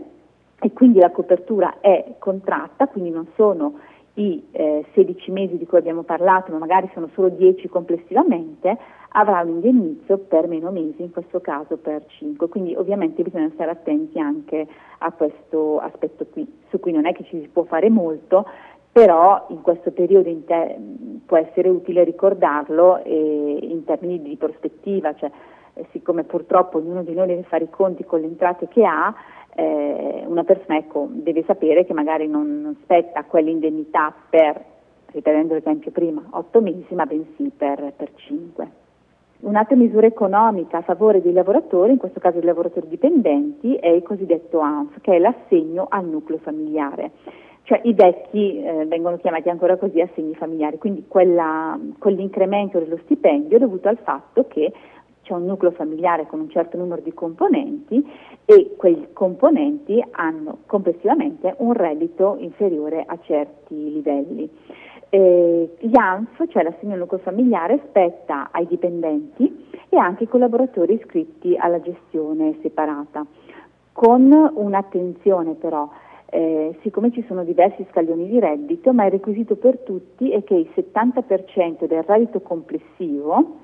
e 0.60 0.72
quindi 0.72 1.00
la 1.00 1.10
copertura 1.10 1.78
è 1.80 2.14
contratta, 2.18 2.86
quindi 2.86 3.10
non 3.10 3.26
sono 3.34 3.74
i 4.14 4.44
eh, 4.52 4.84
16 4.94 5.30
mesi 5.30 5.56
di 5.56 5.66
cui 5.66 5.78
abbiamo 5.78 6.02
parlato, 6.02 6.52
ma 6.52 6.58
magari 6.58 6.88
sono 6.92 7.08
solo 7.14 7.28
10 7.28 7.68
complessivamente, 7.68 8.76
avrà 9.10 9.40
un 9.40 9.48
indennizzo 9.48 10.18
per 10.18 10.46
meno 10.48 10.70
mesi, 10.70 11.02
in 11.02 11.10
questo 11.10 11.40
caso 11.40 11.76
per 11.76 12.04
5. 12.06 12.48
Quindi 12.48 12.74
ovviamente 12.74 13.22
bisogna 13.22 13.50
stare 13.54 13.70
attenti 13.70 14.18
anche 14.18 14.66
a 14.98 15.12
questo 15.12 15.78
aspetto 15.78 16.26
qui, 16.26 16.46
su 16.68 16.78
cui 16.78 16.92
non 16.92 17.06
è 17.06 17.12
che 17.12 17.24
ci 17.24 17.40
si 17.40 17.48
può 17.48 17.64
fare 17.64 17.88
molto, 17.88 18.46
però 18.90 19.46
in 19.48 19.62
questo 19.62 19.92
periodo 19.92 20.28
in 20.28 20.44
te- 20.44 20.76
può 21.24 21.36
essere 21.36 21.68
utile 21.68 22.04
ricordarlo 22.04 23.02
eh, 23.04 23.58
in 23.62 23.84
termini 23.84 24.20
di 24.20 24.36
prospettiva, 24.36 25.14
cioè 25.14 25.30
eh, 25.74 25.86
siccome 25.92 26.24
purtroppo 26.24 26.78
ognuno 26.78 27.02
di 27.02 27.14
noi 27.14 27.28
deve 27.28 27.44
fare 27.44 27.64
i 27.64 27.70
conti 27.70 28.04
con 28.04 28.20
le 28.20 28.26
entrate 28.26 28.68
che 28.68 28.84
ha, 28.84 29.14
eh, 29.54 30.24
una 30.26 30.44
persona 30.44 30.78
ecco, 30.78 31.06
deve 31.10 31.44
sapere 31.44 31.84
che 31.84 31.92
magari 31.92 32.26
non, 32.26 32.76
spetta 32.82 33.24
quell'indennità 33.24 34.12
per, 34.28 34.64
ripetendo 35.06 35.54
l'esempio 35.54 35.90
prima, 35.90 36.22
8 36.30 36.60
mesi, 36.60 36.94
ma 36.94 37.06
bensì 37.06 37.50
per, 37.56 37.92
per 37.96 38.10
5. 38.14 38.86
Un'altra 39.40 39.76
misura 39.76 40.06
economica 40.06 40.78
a 40.78 40.82
favore 40.82 41.22
dei 41.22 41.32
lavoratori, 41.32 41.92
in 41.92 41.98
questo 41.98 42.18
caso 42.18 42.38
dei 42.38 42.46
lavoratori 42.46 42.88
dipendenti, 42.88 43.76
è 43.76 43.88
il 43.88 44.02
cosiddetto 44.02 44.58
ANF, 44.58 45.00
che 45.00 45.14
è 45.14 45.18
l'assegno 45.18 45.86
al 45.88 46.06
nucleo 46.06 46.38
familiare. 46.38 47.12
Cioè 47.62 47.80
i 47.84 47.92
vecchi 47.92 48.60
eh, 48.60 48.86
vengono 48.86 49.16
chiamati 49.18 49.48
ancora 49.48 49.76
così 49.76 50.00
assegni 50.00 50.34
familiari, 50.34 50.78
quindi 50.78 51.04
quella, 51.06 51.78
quell'incremento 51.98 52.80
dello 52.80 52.98
stipendio 53.04 53.58
dovuto 53.58 53.88
al 53.88 53.98
fatto 53.98 54.46
che 54.48 54.72
c'è 55.22 55.34
un 55.34 55.44
nucleo 55.44 55.70
familiare 55.70 56.26
con 56.26 56.40
un 56.40 56.48
certo 56.48 56.76
numero 56.76 57.02
di 57.02 57.12
componenti 57.12 58.02
e 58.46 58.74
quei 58.76 59.08
componenti 59.12 60.02
hanno 60.12 60.60
complessivamente 60.66 61.54
un 61.58 61.74
reddito 61.74 62.36
inferiore 62.40 63.04
a 63.06 63.18
certi 63.22 63.92
livelli. 63.92 64.50
Eh, 65.10 65.76
L'IANF, 65.78 66.48
cioè 66.48 66.62
l'assegno 66.62 66.96
nucleo 66.96 67.20
familiare, 67.20 67.80
spetta 67.88 68.48
ai 68.50 68.66
dipendenti 68.66 69.66
e 69.88 69.96
anche 69.96 70.24
ai 70.24 70.28
collaboratori 70.28 70.94
iscritti 70.94 71.56
alla 71.56 71.80
gestione 71.80 72.58
separata, 72.60 73.24
con 73.92 74.30
un'attenzione 74.54 75.54
però, 75.54 75.88
eh, 76.26 76.76
siccome 76.82 77.10
ci 77.10 77.24
sono 77.26 77.42
diversi 77.42 77.86
scaglioni 77.90 78.28
di 78.28 78.38
reddito, 78.38 78.92
ma 78.92 79.06
il 79.06 79.12
requisito 79.12 79.56
per 79.56 79.78
tutti 79.78 80.30
è 80.30 80.44
che 80.44 80.54
il 80.54 80.70
70% 80.74 81.86
del 81.86 82.02
reddito 82.02 82.40
complessivo 82.40 83.56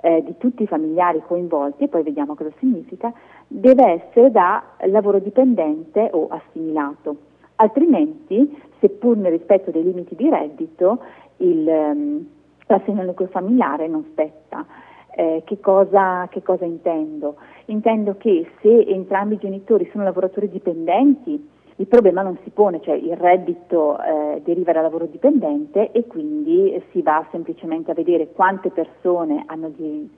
eh, 0.00 0.22
di 0.24 0.34
tutti 0.38 0.64
i 0.64 0.66
familiari 0.66 1.22
coinvolti, 1.24 1.84
e 1.84 1.88
poi 1.88 2.02
vediamo 2.02 2.34
cosa 2.34 2.50
significa, 2.58 3.12
deve 3.46 4.02
essere 4.02 4.30
da 4.30 4.62
lavoro 4.86 5.20
dipendente 5.20 6.08
o 6.12 6.26
assimilato. 6.28 7.28
altrimenti, 7.56 8.56
seppur 8.80 9.16
nel 9.16 9.32
rispetto 9.32 9.70
dei 9.70 9.82
limiti 9.82 10.14
di 10.14 10.28
reddito, 10.28 11.00
il, 11.38 11.66
um, 11.66 12.26
l'assegno 12.66 13.02
nucleo 13.02 13.28
familiare 13.28 13.86
non 13.88 14.04
spetta. 14.10 14.66
Eh, 15.12 15.42
che, 15.44 15.58
cosa, 15.60 16.28
che 16.30 16.42
cosa 16.42 16.64
intendo? 16.64 17.36
Intendo 17.66 18.16
che 18.16 18.48
se 18.60 18.80
entrambi 18.86 19.34
i 19.34 19.38
genitori 19.38 19.88
sono 19.90 20.04
lavoratori 20.04 20.48
dipendenti, 20.48 21.48
il 21.80 21.86
problema 21.86 22.22
non 22.22 22.38
si 22.44 22.50
pone, 22.50 22.80
cioè 22.82 22.94
il 22.94 23.16
reddito 23.16 23.98
eh, 24.02 24.42
deriva 24.44 24.72
dal 24.72 24.82
lavoro 24.82 25.06
dipendente 25.06 25.90
e 25.92 26.06
quindi 26.06 26.80
si 26.90 27.00
va 27.00 27.26
semplicemente 27.30 27.90
a 27.90 27.94
vedere 27.94 28.32
quante 28.32 28.70
persone 28.70 29.44
di, 29.76 30.08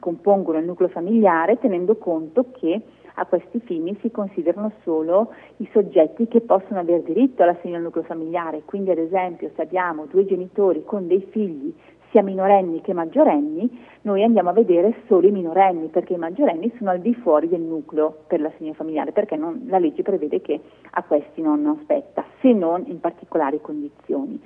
compongono 0.00 0.58
il 0.58 0.66
nucleo 0.66 0.88
familiare 0.88 1.58
tenendo 1.58 1.96
conto 1.96 2.46
che 2.50 2.82
a 3.14 3.26
questi 3.26 3.60
fini 3.60 3.96
si 4.00 4.10
considerano 4.10 4.72
solo 4.82 5.32
i 5.58 5.68
soggetti 5.72 6.26
che 6.26 6.40
possono 6.40 6.80
avere 6.80 7.02
diritto 7.02 7.42
all'assegno 7.42 7.76
al 7.76 7.82
nucleo 7.82 8.04
familiare, 8.04 8.62
quindi 8.64 8.90
ad 8.90 8.98
esempio 8.98 9.50
se 9.54 9.62
abbiamo 9.62 10.06
due 10.06 10.24
genitori 10.24 10.84
con 10.84 11.06
dei 11.06 11.26
figli 11.30 11.72
sia 12.14 12.22
minorenni 12.22 12.80
che 12.80 12.92
maggiorenni, 12.92 13.68
noi 14.02 14.22
andiamo 14.22 14.50
a 14.50 14.52
vedere 14.52 14.94
solo 15.08 15.26
i 15.26 15.32
minorenni, 15.32 15.88
perché 15.88 16.12
i 16.12 16.16
maggiorenni 16.16 16.72
sono 16.78 16.90
al 16.90 17.00
di 17.00 17.12
fuori 17.12 17.48
del 17.48 17.60
nucleo 17.60 18.18
per 18.28 18.40
l'assegno 18.40 18.72
familiare, 18.72 19.10
perché 19.10 19.34
non, 19.34 19.64
la 19.66 19.78
legge 19.78 20.04
prevede 20.04 20.40
che 20.40 20.60
a 20.92 21.02
questi 21.02 21.42
non 21.42 21.76
spetta, 21.82 22.24
se 22.40 22.52
non 22.52 22.84
in 22.86 23.00
particolari 23.00 23.60
condizioni. 23.60 24.40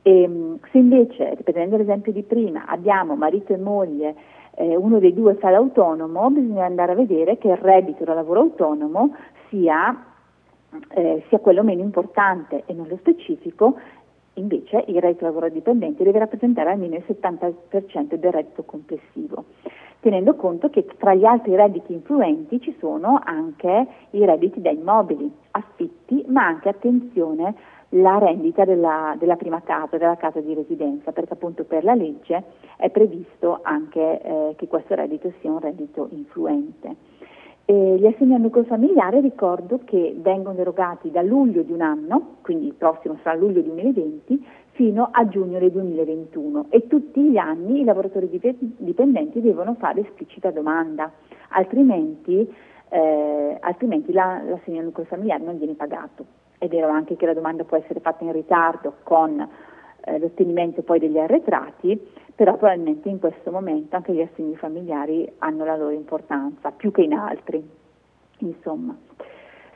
E, 0.00 0.22
ehm, 0.22 0.58
se 0.70 0.78
invece, 0.78 1.34
riprendendo 1.34 1.76
l'esempio 1.76 2.12
di 2.12 2.22
prima, 2.22 2.64
abbiamo 2.64 3.14
marito 3.14 3.52
e 3.52 3.58
moglie, 3.58 4.14
eh, 4.54 4.76
uno 4.76 4.98
dei 4.98 5.14
due 5.14 5.34
fa 5.34 5.50
l'autonomo, 5.50 6.30
bisogna 6.30 6.64
andare 6.64 6.92
a 6.92 6.96
vedere 6.96 7.38
che 7.38 7.48
il 7.48 7.56
reddito 7.56 8.04
da 8.04 8.14
lavoro 8.14 8.40
autonomo 8.40 9.14
sia, 9.48 10.04
eh, 10.88 11.24
sia 11.28 11.38
quello 11.38 11.62
meno 11.62 11.82
importante 11.82 12.62
e 12.66 12.72
nello 12.72 12.96
specifico 12.96 13.76
Invece 14.34 14.84
il 14.86 14.98
reddito 14.98 15.26
lavoro 15.26 15.50
dipendente 15.50 16.04
deve 16.04 16.20
rappresentare 16.20 16.70
almeno 16.70 16.94
il 16.94 17.04
70% 17.06 18.14
del 18.14 18.32
reddito 18.32 18.62
complessivo, 18.62 19.44
tenendo 20.00 20.34
conto 20.36 20.70
che 20.70 20.86
tra 20.96 21.12
gli 21.12 21.26
altri 21.26 21.54
redditi 21.54 21.92
influenti 21.92 22.58
ci 22.58 22.74
sono 22.78 23.20
anche 23.22 23.86
i 24.12 24.24
redditi 24.24 24.62
da 24.62 24.70
immobili, 24.70 25.30
affitti, 25.50 26.24
ma 26.28 26.46
anche, 26.46 26.70
attenzione, 26.70 27.54
la 27.94 28.18
rendita 28.18 28.64
della, 28.64 29.14
della 29.18 29.36
prima 29.36 29.60
casa, 29.62 29.96
della 29.98 30.16
casa 30.16 30.40
di 30.40 30.54
residenza, 30.54 31.12
perché 31.12 31.34
appunto 31.34 31.64
per 31.64 31.84
la 31.84 31.94
legge 31.94 32.42
è 32.76 32.90
previsto 32.90 33.60
anche 33.62 34.20
eh, 34.20 34.54
che 34.56 34.68
questo 34.68 34.94
reddito 34.94 35.32
sia 35.40 35.50
un 35.50 35.60
reddito 35.60 36.08
influente. 36.10 36.96
E 37.64 37.96
gli 37.98 38.06
assegni 38.06 38.34
al 38.34 38.40
nucleo 38.40 38.64
familiare 38.64 39.20
ricordo 39.20 39.80
che 39.84 40.16
vengono 40.18 40.58
erogati 40.58 41.10
da 41.10 41.22
luglio 41.22 41.62
di 41.62 41.72
un 41.72 41.80
anno, 41.80 42.36
quindi 42.42 42.66
il 42.66 42.74
prossimo 42.74 43.18
sarà 43.22 43.36
luglio 43.36 43.60
2020, 43.60 44.46
fino 44.72 45.08
a 45.12 45.28
giugno 45.28 45.58
del 45.58 45.70
2021 45.70 46.66
e 46.70 46.86
tutti 46.86 47.20
gli 47.20 47.36
anni 47.36 47.80
i 47.80 47.84
lavoratori 47.84 48.28
dipendenti 48.78 49.40
devono 49.40 49.74
fare 49.74 50.00
esplicita 50.00 50.50
domanda, 50.50 51.12
altrimenti, 51.50 52.50
eh, 52.88 53.56
altrimenti 53.60 54.12
la, 54.12 54.42
l'assegno 54.42 54.78
al 54.78 54.86
nucleo 54.86 55.04
familiare 55.04 55.44
non 55.44 55.58
viene 55.58 55.74
pagato. 55.74 56.41
È 56.62 56.68
vero 56.68 56.90
anche 56.90 57.16
che 57.16 57.26
la 57.26 57.34
domanda 57.34 57.64
può 57.64 57.76
essere 57.76 57.98
fatta 57.98 58.22
in 58.22 58.30
ritardo 58.30 58.98
con 59.02 59.40
eh, 60.04 60.18
l'ottenimento 60.20 60.82
poi 60.82 61.00
degli 61.00 61.18
arretrati, 61.18 62.00
però 62.36 62.56
probabilmente 62.56 63.08
in 63.08 63.18
questo 63.18 63.50
momento 63.50 63.96
anche 63.96 64.12
gli 64.12 64.20
assegni 64.20 64.54
familiari 64.54 65.28
hanno 65.38 65.64
la 65.64 65.74
loro 65.76 65.90
importanza, 65.90 66.70
più 66.70 66.92
che 66.92 67.02
in 67.02 67.14
altri. 67.14 67.68
Insomma, 68.38 68.96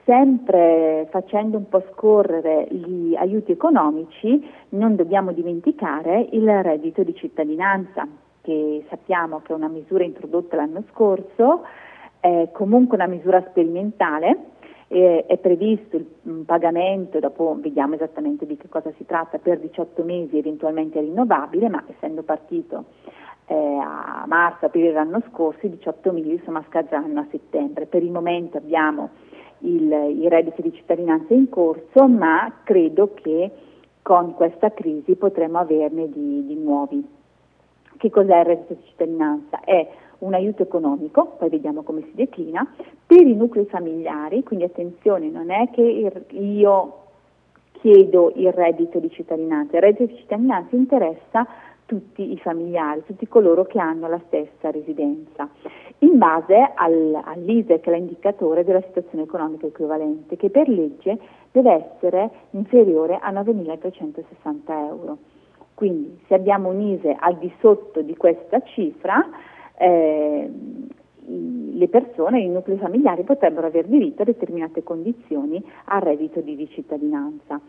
sempre 0.05 1.09
facendo 1.11 1.57
un 1.57 1.69
po' 1.69 1.83
scorrere 1.91 2.69
gli 2.71 3.17
aiuti 3.17 3.51
economici, 3.51 4.49
non 4.69 4.95
dobbiamo 4.95 5.33
dimenticare 5.33 6.29
il 6.31 6.49
reddito 6.63 7.03
di 7.03 7.17
cittadinanza, 7.17 8.07
che 8.43 8.85
sappiamo 8.89 9.41
che 9.41 9.53
è 9.53 9.57
una 9.57 9.67
misura 9.67 10.05
introdotta 10.05 10.55
l'anno 10.55 10.85
scorso, 10.93 11.65
è 12.21 12.49
comunque 12.53 12.97
una 12.97 13.09
misura 13.09 13.43
sperimentale, 13.49 14.39
eh, 14.89 15.25
è 15.27 15.37
previsto 15.39 15.97
il 15.97 16.45
pagamento, 16.45 17.19
dopo 17.19 17.57
vediamo 17.61 17.95
esattamente 17.95 18.47
di 18.47 18.57
che 18.57 18.69
cosa 18.69 18.93
si 18.97 19.05
tratta, 19.05 19.39
per 19.39 19.59
18 19.59 20.03
mesi 20.05 20.39
eventualmente 20.39 21.01
rinnovabile, 21.01 21.69
ma 21.69 21.83
essendo 21.89 22.23
partito 22.23 22.85
eh, 23.47 23.55
a 23.55 24.25
marzo, 24.27 24.67
aprile 24.67 24.89
dell'anno 24.89 25.23
scorso, 25.31 25.67
i 25.67 25.71
18 25.71 26.13
mesi 26.13 26.33
insomma 26.33 26.65
scadranno 26.69 27.21
a 27.21 27.27
settembre. 27.31 27.87
Per 27.87 28.03
il 28.03 28.11
momento 28.11 28.59
abbiamo 28.59 29.11
il, 29.59 29.91
il 29.91 30.29
reddito 30.29 30.63
di 30.63 30.73
cittadinanza 30.73 31.35
in 31.35 31.49
corso, 31.49 32.07
ma 32.07 32.61
credo 32.63 33.13
che 33.15 33.51
con 34.03 34.35
questa 34.35 34.73
crisi 34.73 35.17
potremo 35.17 35.59
averne 35.59 36.09
di, 36.09 36.47
di 36.47 36.55
nuovi. 36.55 37.15
Che 37.97 38.11
cos'è 38.11 38.39
il 38.39 38.45
reddito 38.45 38.75
di 38.75 38.85
cittadinanza? 38.85 39.61
È 39.61 39.89
un 40.19 40.35
aiuto 40.35 40.63
economico, 40.63 41.35
poi 41.39 41.49
vediamo 41.49 41.83
come 41.83 42.03
si 42.03 42.13
declina, 42.15 42.67
per 43.07 43.27
i 43.27 43.35
nuclei 43.35 43.67
familiari, 43.67 44.43
quindi 44.43 44.65
attenzione, 44.65 45.29
non 45.29 45.51
è 45.51 45.71
che 45.71 45.83
io 45.83 47.05
chiedo 47.73 48.33
il 48.35 48.53
reddito 48.53 48.99
di 48.99 49.11
cittadinanza, 49.11 49.77
il 49.77 49.83
reddito 49.83 50.07
di 50.07 50.17
cittadinanza 50.17 50.75
interessa 50.75 51.47
tutti 51.87 52.33
i 52.33 52.39
familiari, 52.39 53.05
tutti 53.07 53.29
coloro 53.29 53.65
che 53.65 53.79
hanno 53.79 54.09
la 54.09 54.21
stessa 54.27 54.71
residenza, 54.71 55.49
in 56.01 56.19
base 56.19 56.73
al, 56.75 57.21
all'ISE, 57.25 57.81
che 57.81 57.91
è 57.91 57.95
l'indicatore 57.95 58.65
della 58.65 58.83
situazione 58.83 59.25
economica 59.25 59.67
equivalente, 59.67 60.37
che 60.37 60.51
per 60.51 60.69
legge 60.69 61.17
deve 61.53 61.73
essere 61.73 62.31
inferiore 62.51 63.19
a 63.21 63.31
9.360 63.31 64.89
euro. 64.89 65.19
Quindi 65.75 66.19
se 66.27 66.35
abbiamo 66.35 66.71
un 66.71 66.81
ISE 66.81 67.15
al 67.19 67.37
di 67.37 67.53
sotto 67.61 68.01
di 68.01 68.17
questa 68.17 68.61
cifra, 68.63 69.25
eh, 69.79 70.51
le 71.29 71.89
persone, 71.89 72.41
i 72.41 72.49
nuclei 72.49 72.79
familiari 72.79 73.23
potrebbero 73.23 73.67
aver 73.67 73.87
diritto 73.87 74.23
a 74.23 74.25
determinate 74.25 74.83
condizioni 74.83 75.63
al 75.87 76.01
reddito 76.01 76.41
di 76.41 76.69
cittadinanza. 76.71 77.61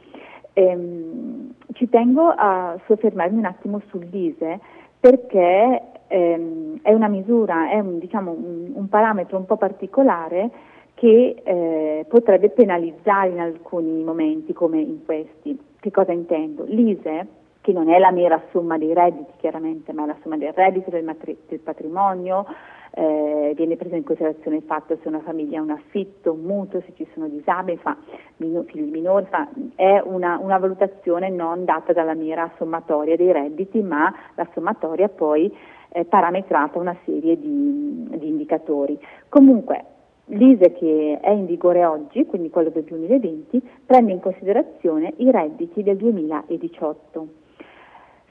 Ehm, 0.54 1.54
ci 1.74 1.90
tengo 1.90 2.34
a 2.36 2.80
soffermarmi 2.86 3.38
un 3.38 3.46
attimo 3.46 3.82
sull'ISE 3.90 4.60
perché 5.00 5.82
ehm, 6.08 6.80
è 6.82 6.94
una 6.94 7.08
misura, 7.08 7.70
è 7.70 7.80
un, 7.80 8.00
diciamo, 8.00 8.32
un, 8.32 8.72
un, 8.74 8.90
parametro 8.90 9.38
un 9.38 9.46
po' 9.46 9.58
particolare 9.58 10.50
che 10.94 11.42
eh, 11.44 12.06
potrebbe 12.08 12.50
penalizzare 12.50 13.30
in 13.30 13.40
alcuni 13.40 14.04
momenti 14.04 14.54
come 14.54 14.80
in 14.80 15.06
questi. 15.06 15.60
Che 15.80 15.92
cosa 15.92 16.12
intendo? 16.12 16.64
L'ISE 16.66 17.28
che 17.68 17.74
non 17.74 17.90
è 17.90 18.00
la 18.00 18.12
mera 18.12 18.42
somma 18.52 18.78
dei 18.78 18.94
redditi 18.94 19.34
chiaramente, 19.36 19.92
ma 19.92 20.04
è 20.04 20.06
la 20.08 20.16
somma 20.24 20.38
del 20.38 20.54
reddito, 20.54 20.90
del, 20.90 21.04
matri- 21.04 21.38
del 21.50 21.60
patrimonio, 21.60 22.46
eh, 22.92 23.52
viene 23.58 23.76
preso 23.76 23.96
in 23.96 24.06
considerazione 24.06 24.56
il 24.56 24.64
fatto 24.64 24.98
se 25.02 25.10
una 25.10 25.20
famiglia 25.20 25.60
ha 25.60 25.64
un 25.64 25.72
affitto, 25.72 26.32
un 26.32 26.44
mutuo, 26.44 26.80
se 26.86 26.94
ci 26.96 27.06
sono 27.14 27.28
disabili, 27.28 27.76
fa, 27.76 27.98
min- 28.38 28.64
figli 28.68 28.90
minori, 28.90 29.26
fa, 29.26 29.50
è 29.76 30.02
una, 30.02 30.40
una, 30.42 30.58
valutazione 30.60 31.30
non 31.30 31.66
data 31.66 31.92
dalla 31.92 32.14
mera 32.14 32.50
sommatoria 32.56 33.18
dei 33.18 33.34
redditi, 33.34 33.82
ma 33.82 34.16
la 34.36 34.48
sommatoria 34.54 35.10
poi 35.10 35.54
è 35.90 36.06
parametrata 36.06 36.80
una 36.80 36.96
serie 37.04 37.38
di, 37.38 38.08
di 38.18 38.30
indicatori. 38.30 38.98
Comunque, 39.28 39.84
L'ISE 40.30 40.74
che 40.74 41.20
è 41.22 41.30
in 41.30 41.46
vigore 41.46 41.86
oggi, 41.86 42.26
quindi 42.26 42.50
quello 42.50 42.70
del 42.70 42.84
2020, 42.84 43.62
prende 43.86 44.12
in 44.12 44.20
considerazione 44.20 45.14
i 45.18 45.32
redditi 45.32 45.84
del 45.84 45.96
2018. 45.96 47.46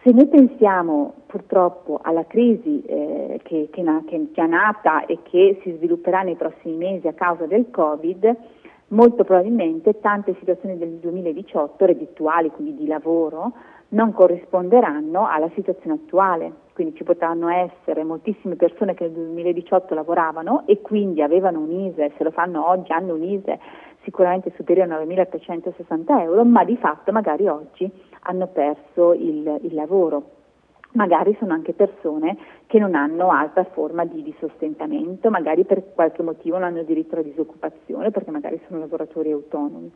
Se 0.07 0.13
noi 0.13 0.29
pensiamo 0.29 1.15
purtroppo 1.27 1.99
alla 2.01 2.25
crisi 2.27 2.81
eh, 2.87 3.41
che, 3.43 3.69
che, 3.73 3.83
che, 4.07 4.29
che 4.33 4.41
è 4.41 4.47
nata 4.47 5.05
e 5.05 5.19
che 5.25 5.59
si 5.65 5.73
svilupperà 5.73 6.23
nei 6.23 6.37
prossimi 6.37 6.77
mesi 6.77 7.09
a 7.09 7.13
causa 7.13 7.47
del 7.47 7.73
Covid, 7.73 8.37
molto 8.91 9.25
probabilmente 9.25 9.99
tante 9.99 10.37
situazioni 10.39 10.79
del 10.79 10.91
2018, 11.01 11.87
reddituali, 11.87 12.51
quindi 12.51 12.77
di 12.77 12.87
lavoro, 12.87 13.53
non 13.89 14.13
corrisponderanno 14.13 15.27
alla 15.27 15.51
situazione 15.57 15.97
attuale. 15.97 16.53
Quindi 16.73 16.95
ci 16.95 17.03
potranno 17.03 17.49
essere 17.49 18.05
moltissime 18.05 18.55
persone 18.55 18.95
che 18.95 19.09
nel 19.09 19.13
2018 19.13 19.93
lavoravano 19.93 20.63
e 20.67 20.83
quindi 20.83 21.21
avevano 21.21 21.59
un 21.59 21.73
ISE, 21.73 22.13
se 22.17 22.23
lo 22.23 22.31
fanno 22.31 22.69
oggi 22.69 22.93
hanno 22.93 23.15
un 23.15 23.25
ISE 23.25 23.59
sicuramente 24.05 24.53
superiore 24.55 24.95
a 24.95 25.03
9.360 25.03 26.21
euro, 26.21 26.45
ma 26.45 26.63
di 26.63 26.77
fatto 26.77 27.11
magari 27.11 27.49
oggi 27.49 27.91
hanno 28.27 28.47
perso 28.49 29.13
il, 29.13 29.59
il 29.63 29.75
lavoro. 29.75 30.35
Magari 30.93 31.37
sono 31.39 31.53
anche 31.53 31.75
persone 31.75 32.37
che 32.67 32.79
non 32.79 32.95
hanno 32.95 33.31
altra 33.31 33.65
forma 33.65 34.05
di, 34.05 34.23
di, 34.23 34.35
sostentamento, 34.39 35.29
magari 35.31 35.65
per 35.65 35.93
qualche 35.95 36.23
motivo 36.23 36.57
non 36.57 36.69
hanno 36.69 36.83
diritto 36.83 37.15
alla 37.15 37.25
disoccupazione 37.25 38.11
perché 38.11 38.31
magari 38.31 38.61
sono 38.67 38.79
lavoratori 38.79 39.31
autonomi. 39.31 39.93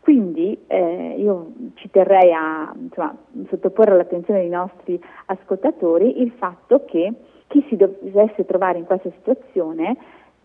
Quindi 0.00 0.58
eh, 0.66 1.14
io 1.18 1.52
ci 1.74 1.90
terrei 1.90 2.32
a 2.32 2.72
insomma, 2.74 3.14
sottoporre 3.48 3.92
all'attenzione 3.92 4.40
dei 4.40 4.48
nostri 4.48 5.00
ascoltatori 5.26 6.22
il 6.22 6.32
fatto 6.32 6.84
che 6.86 7.12
chi 7.48 7.64
si 7.68 7.76
dovesse 7.76 8.46
trovare 8.46 8.78
in 8.78 8.86
questa 8.86 9.10
situazione 9.10 9.96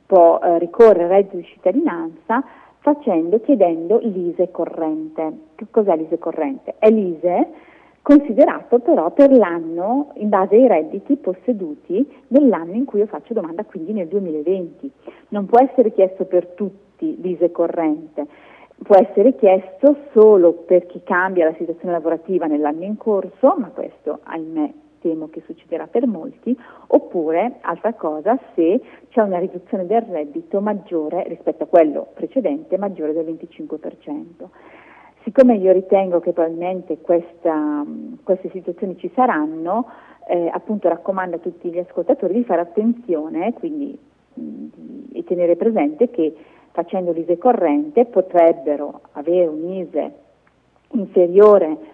può 0.05 0.39
eh, 0.39 0.59
ricorrere 0.59 1.03
al 1.03 1.09
reddito 1.09 1.37
di 1.37 1.45
cittadinanza 1.45 2.43
facendo, 2.85 3.41
chiedendo 3.41 3.97
l'ISE 3.97 4.51
corrente. 4.51 5.33
Che 5.55 5.65
cos'è 5.71 5.95
l'ISE 5.95 6.19
corrente? 6.19 6.75
È 6.77 6.87
l'ISE 6.91 7.47
considerato 8.03 8.77
però 8.77 9.09
per 9.09 9.31
l'anno 9.31 10.11
in 10.17 10.29
base 10.29 10.53
ai 10.53 10.67
redditi 10.67 11.15
posseduti 11.15 12.07
nell'anno 12.27 12.73
in 12.73 12.85
cui 12.85 12.99
io 12.99 13.07
faccio 13.07 13.33
domanda, 13.33 13.63
quindi 13.63 13.91
nel 13.91 14.07
2020. 14.07 14.91
Non 15.29 15.47
può 15.47 15.59
essere 15.59 15.91
chiesto 15.93 16.25
per 16.25 16.45
tutti 16.49 17.19
l'ISE 17.19 17.49
corrente, 17.49 18.27
può 18.83 18.95
essere 18.95 19.35
chiesto 19.35 19.97
solo 20.13 20.51
per 20.53 20.85
chi 20.85 21.01
cambia 21.03 21.45
la 21.45 21.55
situazione 21.57 21.93
lavorativa 21.93 22.45
nell'anno 22.45 22.83
in 22.83 22.97
corso, 22.97 23.55
ma 23.57 23.69
questo 23.69 24.19
ahimè 24.21 24.83
temo 25.05 25.29
che 25.29 25.43
succederà 25.45 25.85
per 25.85 26.07
molti, 26.07 26.57
oppure, 26.87 27.57
altra 27.61 27.93
cosa, 27.93 28.39
se 28.55 28.81
c'è 29.09 29.21
una 29.21 29.37
riduzione 29.37 29.85
del 29.85 30.01
reddito 30.01 30.59
maggiore 30.61 31.23
rispetto 31.27 31.63
a 31.63 31.67
quello 31.67 32.07
precedente, 32.15 32.79
maggiore 32.79 33.13
del 33.13 33.25
25%. 33.25 34.47
Siccome 35.21 35.57
io 35.57 35.71
ritengo 35.71 36.19
che 36.19 36.31
probabilmente 36.31 36.97
questa, 37.01 37.85
queste 38.23 38.49
situazioni 38.49 38.97
ci 38.97 39.11
saranno, 39.13 39.87
eh, 40.27 40.49
appunto 40.51 40.89
raccomando 40.89 41.35
a 41.35 41.39
tutti 41.39 41.69
gli 41.69 41.77
ascoltatori 41.77 42.33
di 42.33 42.43
fare 42.43 42.61
attenzione 42.61 43.53
quindi, 43.53 43.95
mh, 44.33 44.65
e 45.13 45.23
tenere 45.23 45.55
presente 45.55 46.09
che 46.09 46.35
facendo 46.71 47.11
l'ISE 47.11 47.37
corrente 47.37 48.05
potrebbero 48.05 49.01
avere 49.11 49.45
un 49.45 49.71
ISE 49.71 50.13
inferiore 50.91 51.93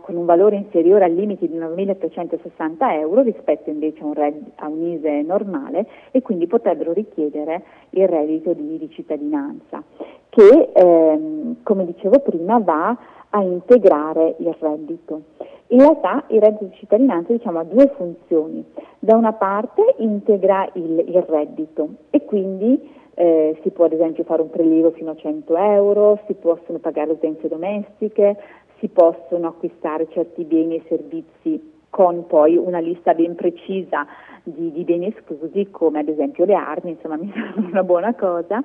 con 0.00 0.16
un 0.16 0.24
valore 0.24 0.56
inferiore 0.56 1.04
al 1.04 1.12
limite 1.12 1.48
di 1.48 1.58
9.360 1.58 2.76
euro 3.00 3.22
rispetto 3.22 3.70
invece 3.70 4.02
a 4.02 4.06
un, 4.06 4.14
red, 4.14 4.42
a 4.56 4.68
un, 4.68 4.82
ISE 4.82 5.22
normale 5.22 5.86
e 6.10 6.22
quindi 6.22 6.46
potrebbero 6.46 6.92
richiedere 6.92 7.62
il 7.90 8.06
reddito 8.06 8.52
di, 8.52 8.78
di 8.78 8.90
cittadinanza 8.90 9.82
che 10.28 10.70
ehm, 10.72 11.56
come 11.62 11.84
dicevo 11.84 12.20
prima 12.20 12.58
va 12.58 12.96
a 13.30 13.42
integrare 13.42 14.36
il 14.38 14.54
reddito. 14.58 15.22
In 15.68 15.80
realtà 15.80 16.24
il 16.28 16.40
reddito 16.40 16.64
di 16.64 16.74
cittadinanza 16.76 17.32
diciamo, 17.32 17.58
ha 17.58 17.64
due 17.64 17.88
funzioni. 17.96 18.64
Da 18.98 19.16
una 19.16 19.32
parte 19.32 19.94
integra 19.98 20.68
il, 20.74 21.04
il 21.06 21.22
reddito 21.22 21.88
e 22.10 22.24
quindi 22.24 23.00
eh, 23.14 23.58
si 23.62 23.70
può 23.70 23.86
ad 23.86 23.92
esempio 23.92 24.24
fare 24.24 24.42
un 24.42 24.50
prelievo 24.50 24.90
fino 24.92 25.10
a 25.10 25.16
100 25.16 25.56
euro, 25.56 26.18
si 26.26 26.34
possono 26.34 26.78
pagare 26.78 27.12
utenze 27.12 27.48
domestiche, 27.48 28.36
si 28.82 28.88
possono 28.88 29.46
acquistare 29.46 30.08
certi 30.10 30.42
beni 30.44 30.76
e 30.76 30.82
servizi 30.88 31.70
con 31.88 32.26
poi 32.26 32.56
una 32.56 32.80
lista 32.80 33.14
ben 33.14 33.36
precisa 33.36 34.04
di, 34.42 34.72
di 34.72 34.82
beni 34.82 35.06
esclusi 35.06 35.68
come 35.70 36.00
ad 36.00 36.08
esempio 36.08 36.44
le 36.44 36.54
armi, 36.54 36.90
insomma 36.90 37.14
mi 37.20 37.30
sembra 37.32 37.70
una 37.70 37.82
buona 37.84 38.12
cosa, 38.14 38.60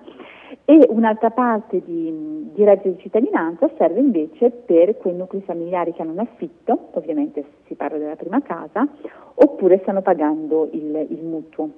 e 0.66 0.88
un'altra 0.90 1.30
parte 1.30 1.84
di, 1.86 2.50
di 2.52 2.64
reddito 2.64 2.90
di 2.90 3.00
cittadinanza 3.00 3.70
serve 3.78 4.00
invece 4.00 4.50
per 4.50 4.98
quei 4.98 5.14
nuclei 5.14 5.44
familiari 5.44 5.94
che 5.94 6.02
hanno 6.02 6.14
un 6.14 6.20
affitto, 6.20 6.88
ovviamente 6.94 7.46
si 7.68 7.76
parla 7.76 8.00
della 8.00 8.16
prima 8.16 8.42
casa, 8.42 8.88
oppure 9.36 9.80
stanno 9.84 10.02
pagando 10.02 10.68
il, 10.72 11.06
il 11.10 11.24
mutuo. 11.24 11.70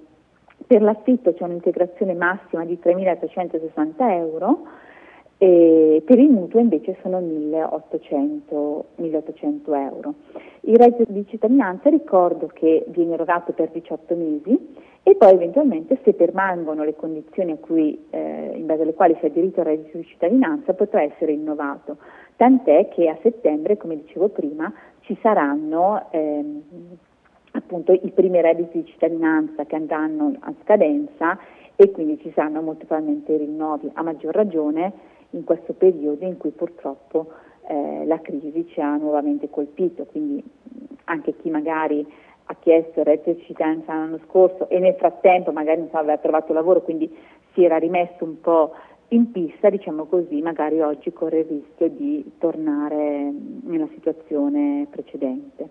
Per 0.65 0.81
l'affitto 0.81 1.33
c'è 1.33 1.43
un'integrazione 1.43 2.13
massima 2.13 2.63
di 2.63 2.79
3.360 2.81 3.93
euro, 4.11 4.65
e 5.41 6.03
per 6.05 6.19
il 6.19 6.29
mutuo 6.29 6.59
invece 6.59 6.97
sono 7.01 7.21
1800, 7.21 8.85
1800 8.95 9.73
euro. 9.73 10.13
Il 10.61 10.75
reddito 10.75 11.09
di 11.09 11.25
cittadinanza 11.29 11.89
ricordo 11.89 12.47
che 12.47 12.83
viene 12.89 13.13
erogato 13.13 13.53
per 13.53 13.69
18 13.69 14.15
mesi 14.15 14.75
e 15.01 15.15
poi 15.15 15.31
eventualmente 15.31 15.97
se 16.03 16.11
permangono 16.11 16.83
le 16.83 16.93
condizioni 16.93 17.57
cui, 17.57 17.97
eh, 18.09 18.51
in 18.53 18.65
base 18.65 18.81
alle 18.81 18.93
quali 18.93 19.15
si 19.19 19.25
è 19.25 19.29
aderito 19.29 19.61
al 19.61 19.67
reddito 19.67 19.97
di 19.97 20.05
cittadinanza 20.07 20.73
potrà 20.73 21.03
essere 21.03 21.31
rinnovato, 21.31 21.95
tant'è 22.35 22.89
che 22.89 23.07
a 23.07 23.17
settembre, 23.21 23.77
come 23.77 23.95
dicevo 23.95 24.27
prima, 24.27 24.71
ci 25.03 25.17
saranno 25.21 26.07
ehm, 26.11 26.63
appunto 27.51 27.93
i 27.93 28.11
primi 28.13 28.41
redditi 28.41 28.81
di 28.81 28.85
cittadinanza 28.91 29.63
che 29.63 29.75
andranno 29.77 30.35
a 30.41 30.53
scadenza 30.63 31.39
e 31.77 31.91
quindi 31.91 32.19
ci 32.19 32.29
saranno 32.35 32.61
molto 32.61 32.85
probabilmente 32.85 33.37
rinnovi, 33.37 33.89
a 33.93 34.03
maggior 34.03 34.35
ragione 34.35 35.17
in 35.31 35.43
questo 35.43 35.73
periodo 35.73 36.25
in 36.25 36.37
cui 36.37 36.51
purtroppo 36.51 37.31
eh, 37.67 38.05
la 38.05 38.19
crisi 38.19 38.67
ci 38.69 38.81
ha 38.81 38.95
nuovamente 38.95 39.49
colpito, 39.49 40.05
quindi 40.05 40.43
anche 41.05 41.35
chi 41.37 41.49
magari 41.49 42.05
ha 42.45 42.55
chiesto 42.55 42.99
il 42.99 43.05
reddito 43.05 43.31
di 43.31 43.43
cittadinanza 43.43 43.93
l'anno 43.93 44.19
scorso 44.25 44.69
e 44.69 44.79
nel 44.79 44.95
frattempo 44.95 45.51
magari 45.51 45.79
non 45.79 45.89
so, 45.89 45.97
aveva 45.97 46.17
trovato 46.17 46.51
lavoro, 46.53 46.81
quindi 46.81 47.15
si 47.53 47.63
era 47.63 47.77
rimesso 47.77 48.23
un 48.23 48.41
po' 48.41 48.73
in 49.09 49.31
pista, 49.31 49.69
diciamo 49.69 50.05
così, 50.05 50.41
magari 50.41 50.81
oggi 50.81 51.11
corre 51.11 51.39
il 51.39 51.45
rischio 51.45 51.89
di 51.89 52.33
tornare 52.37 53.31
nella 53.63 53.87
situazione 53.93 54.87
precedente. 54.89 55.69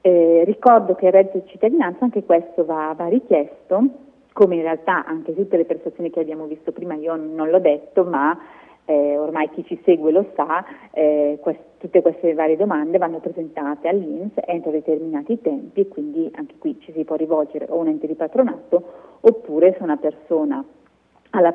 Eh, 0.00 0.42
ricordo 0.44 0.94
che 0.94 1.06
il 1.06 1.12
reddito 1.12 1.38
di 1.38 1.48
cittadinanza, 1.48 2.04
anche 2.04 2.24
questo 2.24 2.64
va, 2.64 2.94
va 2.96 3.06
richiesto, 3.08 3.84
come 4.32 4.56
in 4.56 4.62
realtà 4.62 5.04
anche 5.04 5.34
tutte 5.34 5.56
le 5.56 5.64
prestazioni 5.64 6.10
che 6.10 6.20
abbiamo 6.20 6.46
visto 6.46 6.72
prima, 6.72 6.94
io 6.94 7.14
non 7.16 7.50
l'ho 7.50 7.60
detto, 7.60 8.04
ma 8.04 8.38
eh, 8.84 9.16
ormai 9.16 9.48
chi 9.50 9.64
ci 9.64 9.80
segue 9.84 10.10
lo 10.10 10.26
sa, 10.34 10.64
eh, 10.90 11.38
quest- 11.40 11.78
tutte 11.78 12.02
queste 12.02 12.34
varie 12.34 12.56
domande 12.56 12.98
vanno 12.98 13.18
presentate 13.18 13.88
all'INS 13.88 14.32
entro 14.46 14.70
determinati 14.70 15.40
tempi 15.40 15.80
e 15.80 15.88
quindi 15.88 16.30
anche 16.34 16.54
qui 16.58 16.78
ci 16.80 16.92
si 16.92 17.04
può 17.04 17.16
rivolgere 17.16 17.66
o 17.68 17.78
un 17.78 17.88
ente 17.88 18.06
di 18.06 18.14
patronato 18.14 18.82
oppure 19.20 19.74
se 19.76 19.82
una 19.82 19.96
persona 19.96 20.64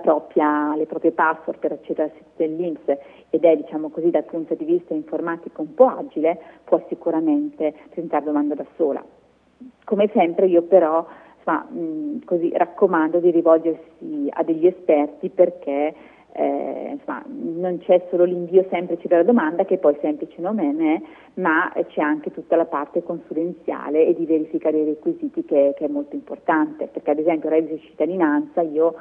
propria, 0.01 0.75
le 0.75 0.85
proprie 0.85 1.11
password 1.11 1.59
per 1.59 1.71
accedere 1.73 2.09
al 2.09 2.11
sito 2.15 2.29
dell'INPS 2.35 2.97
ed 3.29 3.43
è 3.43 3.55
diciamo 3.55 3.89
così 3.89 4.09
dal 4.09 4.23
punto 4.23 4.55
di 4.55 4.65
vista 4.65 4.93
informatico 4.93 5.61
un 5.61 5.73
po' 5.73 5.87
agile, 5.87 6.39
può 6.63 6.81
sicuramente 6.87 7.73
presentare 7.89 8.25
domanda 8.25 8.55
da 8.55 8.65
sola. 8.75 9.03
Come 9.83 10.09
sempre 10.13 10.47
io 10.47 10.63
però 10.63 11.05
insomma, 11.37 11.67
mh, 11.69 12.23
così, 12.25 12.51
raccomando 12.53 13.19
di 13.19 13.31
rivolgersi 13.31 14.27
a 14.29 14.43
degli 14.43 14.65
esperti 14.65 15.29
perché 15.29 15.93
eh, 16.37 16.91
insomma, 16.91 17.23
non 17.27 17.79
c'è 17.79 18.05
solo 18.11 18.23
l'invio 18.23 18.63
semplice 18.69 19.07
della 19.07 19.23
domanda 19.23 19.65
che 19.65 19.77
poi 19.77 19.97
semplice 20.01 20.39
non 20.39 20.59
è, 20.59 21.01
ma 21.35 21.73
c'è 21.87 22.01
anche 22.01 22.31
tutta 22.31 22.55
la 22.55 22.65
parte 22.65 23.01
consulenziale 23.01 24.05
e 24.05 24.13
di 24.13 24.25
verificare 24.25 24.77
i 24.77 24.85
requisiti 24.85 25.43
che, 25.43 25.73
che 25.75 25.85
è 25.85 25.87
molto 25.87 26.15
importante, 26.15 26.87
perché 26.87 27.09
ad 27.09 27.19
esempio 27.19 27.49
reddito 27.49 27.73
di 27.73 27.81
cittadinanza 27.81 28.61
io 28.61 28.93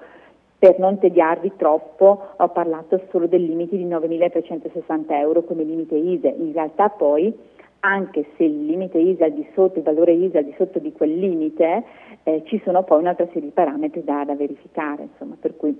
per 0.58 0.78
non 0.78 0.98
tediarvi 0.98 1.52
troppo 1.56 2.28
ho 2.34 2.48
parlato 2.48 3.02
solo 3.10 3.26
del 3.26 3.44
limite 3.44 3.76
di 3.76 3.84
9.360 3.84 5.04
euro 5.10 5.42
come 5.42 5.62
limite 5.62 5.94
ISE, 5.94 6.28
in 6.28 6.52
realtà 6.54 6.88
poi 6.88 7.34
anche 7.80 8.24
se 8.36 8.44
il 8.44 8.64
limite 8.64 8.96
ISE 8.96 9.24
al 9.24 9.32
di 9.32 9.46
sotto, 9.52 9.78
il 9.78 9.84
valore 9.84 10.12
ISE 10.12 10.38
al 10.38 10.44
di 10.44 10.54
sotto 10.56 10.78
di 10.78 10.92
quel 10.92 11.18
limite, 11.18 11.84
eh, 12.22 12.42
ci 12.46 12.58
sono 12.64 12.82
poi 12.82 13.00
un'altra 13.00 13.26
serie 13.26 13.42
di 13.42 13.50
parametri 13.50 14.02
da, 14.02 14.24
da 14.24 14.34
verificare, 14.34 15.02
insomma, 15.02 15.36
per 15.38 15.54
cui 15.54 15.76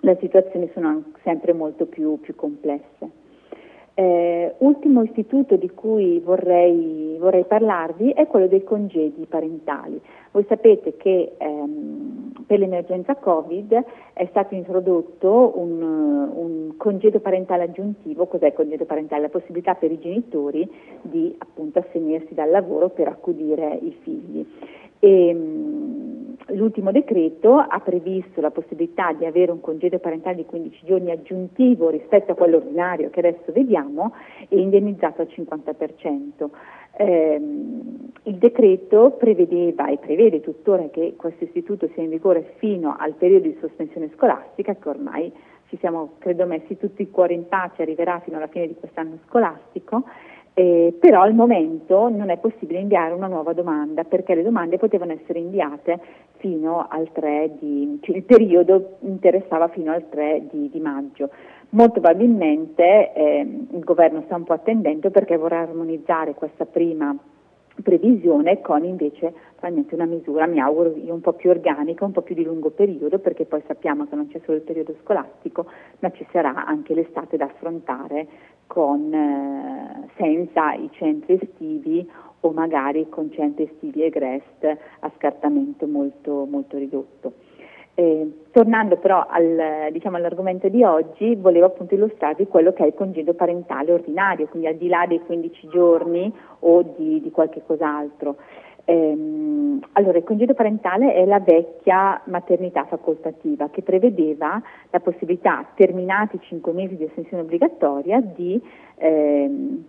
le 0.00 0.16
situazioni 0.20 0.70
sono 0.72 1.04
sempre 1.22 1.52
molto 1.52 1.86
più, 1.86 2.20
più 2.20 2.34
complesse. 2.34 3.26
Eh, 3.98 4.54
ultimo 4.58 5.02
istituto 5.02 5.56
di 5.56 5.70
cui 5.70 6.20
vorrei, 6.20 7.16
vorrei, 7.18 7.42
parlarvi 7.42 8.12
è 8.12 8.28
quello 8.28 8.46
dei 8.46 8.62
congedi 8.62 9.26
parentali. 9.26 10.00
Voi 10.30 10.44
sapete 10.46 10.96
che 10.96 11.32
ehm, 11.36 12.44
per 12.46 12.60
l'emergenza 12.60 13.16
Covid 13.16 13.84
è 14.12 14.24
stato 14.30 14.54
introdotto 14.54 15.52
un, 15.56 15.82
un, 15.82 16.76
congedo 16.76 17.18
parentale 17.18 17.64
aggiuntivo. 17.64 18.26
Cos'è 18.26 18.46
il 18.46 18.52
congedo 18.52 18.84
parentale? 18.84 19.22
La 19.22 19.30
possibilità 19.30 19.74
per 19.74 19.90
i 19.90 19.98
genitori 19.98 20.70
di 21.02 21.34
appunto 21.36 21.80
astenersi 21.80 22.34
dal 22.34 22.50
lavoro 22.50 22.90
per 22.90 23.08
accudire 23.08 23.80
i 23.82 23.96
figli. 24.02 24.46
E, 25.00 25.28
ehm, 25.28 26.07
l'ultimo 26.48 26.92
decreto 26.92 27.56
ha 27.56 27.80
previsto 27.80 28.40
la 28.40 28.50
possibilità 28.50 29.12
di 29.12 29.26
avere 29.26 29.52
un 29.52 29.60
congedo 29.60 29.98
parentale 29.98 30.36
di 30.36 30.46
15 30.46 30.80
giorni 30.84 31.10
aggiuntivo 31.10 31.90
rispetto 31.90 32.32
a 32.32 32.34
quello 32.34 32.56
ordinario 32.56 33.10
che 33.10 33.20
adesso 33.20 33.52
vediamo 33.52 34.14
e 34.48 34.58
indennizzato 34.60 35.22
al 35.22 35.28
50%. 35.28 36.48
Eh, 36.96 37.34
il 38.22 38.34
decreto 38.36 39.12
prevedeva 39.18 39.88
e 39.88 39.98
prevede 39.98 40.40
tuttora 40.40 40.88
che 40.88 41.14
questo 41.16 41.44
istituto 41.44 41.88
sia 41.94 42.02
in 42.02 42.10
vigore 42.10 42.54
fino 42.56 42.96
al 42.98 43.14
periodo 43.14 43.46
di 43.46 43.56
sospensione 43.60 44.10
scolastica 44.14 44.74
che 44.74 44.88
ormai 44.88 45.32
ci 45.68 45.76
siamo 45.78 46.14
credo 46.18 46.46
messi 46.46 46.76
tutti 46.78 47.02
il 47.02 47.10
cuore 47.10 47.34
in 47.34 47.46
pace, 47.46 47.82
arriverà 47.82 48.20
fino 48.20 48.38
alla 48.38 48.46
fine 48.46 48.66
di 48.66 48.74
quest'anno 48.74 49.18
scolastico 49.26 50.04
eh, 50.58 50.92
però 50.98 51.20
al 51.20 51.34
momento 51.34 52.08
non 52.08 52.30
è 52.30 52.36
possibile 52.36 52.80
inviare 52.80 53.14
una 53.14 53.28
nuova 53.28 53.52
domanda 53.52 54.02
perché 54.02 54.34
le 54.34 54.42
domande 54.42 54.76
potevano 54.76 55.12
essere 55.12 55.38
inviate 55.38 56.00
fino 56.38 56.84
al 56.88 57.12
3 57.12 57.58
di, 57.60 57.98
cioè 58.02 58.16
il 58.16 58.24
periodo 58.24 58.96
interessava 59.02 59.68
fino 59.68 59.92
al 59.92 60.08
3 60.08 60.48
di, 60.50 60.68
di 60.68 60.80
maggio. 60.80 61.30
Molto 61.70 62.00
probabilmente 62.00 63.12
eh, 63.12 63.46
il 63.70 63.84
governo 63.84 64.22
sta 64.24 64.34
un 64.34 64.42
po' 64.42 64.54
attendendo 64.54 65.10
perché 65.10 65.36
vorrà 65.36 65.60
armonizzare 65.60 66.34
questa 66.34 66.64
prima 66.64 67.16
previsione 67.82 68.60
con 68.60 68.84
invece 68.84 69.32
probabilmente 69.54 69.94
una 69.94 70.04
misura, 70.04 70.46
mi 70.46 70.60
auguro 70.60 70.94
un 70.94 71.20
po' 71.20 71.32
più 71.32 71.50
organica, 71.50 72.04
un 72.04 72.12
po' 72.12 72.22
più 72.22 72.34
di 72.34 72.44
lungo 72.44 72.70
periodo, 72.70 73.18
perché 73.18 73.44
poi 73.44 73.62
sappiamo 73.66 74.06
che 74.06 74.14
non 74.14 74.28
c'è 74.28 74.40
solo 74.44 74.56
il 74.56 74.62
periodo 74.62 74.94
scolastico, 75.02 75.66
ma 76.00 76.10
ci 76.12 76.26
sarà 76.30 76.64
anche 76.64 76.94
l'estate 76.94 77.36
da 77.36 77.46
affrontare 77.46 78.26
con, 78.66 79.12
eh, 79.12 80.08
senza 80.16 80.74
i 80.74 80.88
centri 80.92 81.38
estivi 81.40 82.08
o 82.40 82.52
magari 82.52 83.08
con 83.08 83.32
centri 83.32 83.64
estivi 83.64 84.04
e 84.04 84.10
GREST 84.10 84.76
a 85.00 85.10
scartamento 85.16 85.86
molto, 85.86 86.46
molto 86.48 86.76
ridotto. 86.76 87.34
Eh, 87.98 88.44
tornando 88.52 88.96
però 88.96 89.26
al, 89.28 89.88
diciamo, 89.90 90.18
all'argomento 90.18 90.68
di 90.68 90.84
oggi, 90.84 91.34
volevo 91.34 91.66
appunto 91.66 91.94
illustrarvi 91.96 92.46
quello 92.46 92.72
che 92.72 92.84
è 92.84 92.86
il 92.86 92.94
congedo 92.94 93.34
parentale 93.34 93.90
ordinario, 93.92 94.46
quindi 94.46 94.68
al 94.68 94.76
di 94.76 94.86
là 94.86 95.04
dei 95.04 95.18
15 95.18 95.66
giorni 95.66 96.32
o 96.60 96.82
di, 96.96 97.20
di 97.20 97.30
qualche 97.32 97.60
cos'altro. 97.66 98.36
Eh, 98.84 99.80
allora, 99.94 100.16
il 100.16 100.22
congedo 100.22 100.54
parentale 100.54 101.12
è 101.12 101.24
la 101.24 101.40
vecchia 101.40 102.20
maternità 102.26 102.84
facoltativa 102.84 103.68
che 103.68 103.82
prevedeva 103.82 104.62
la 104.90 105.00
possibilità, 105.00 105.66
terminati 105.74 106.36
i 106.36 106.40
5 106.40 106.72
mesi 106.72 106.94
di 106.94 107.02
astensione 107.02 107.42
obbligatoria, 107.42 108.20
di 108.20 108.62
ehm, 108.94 109.84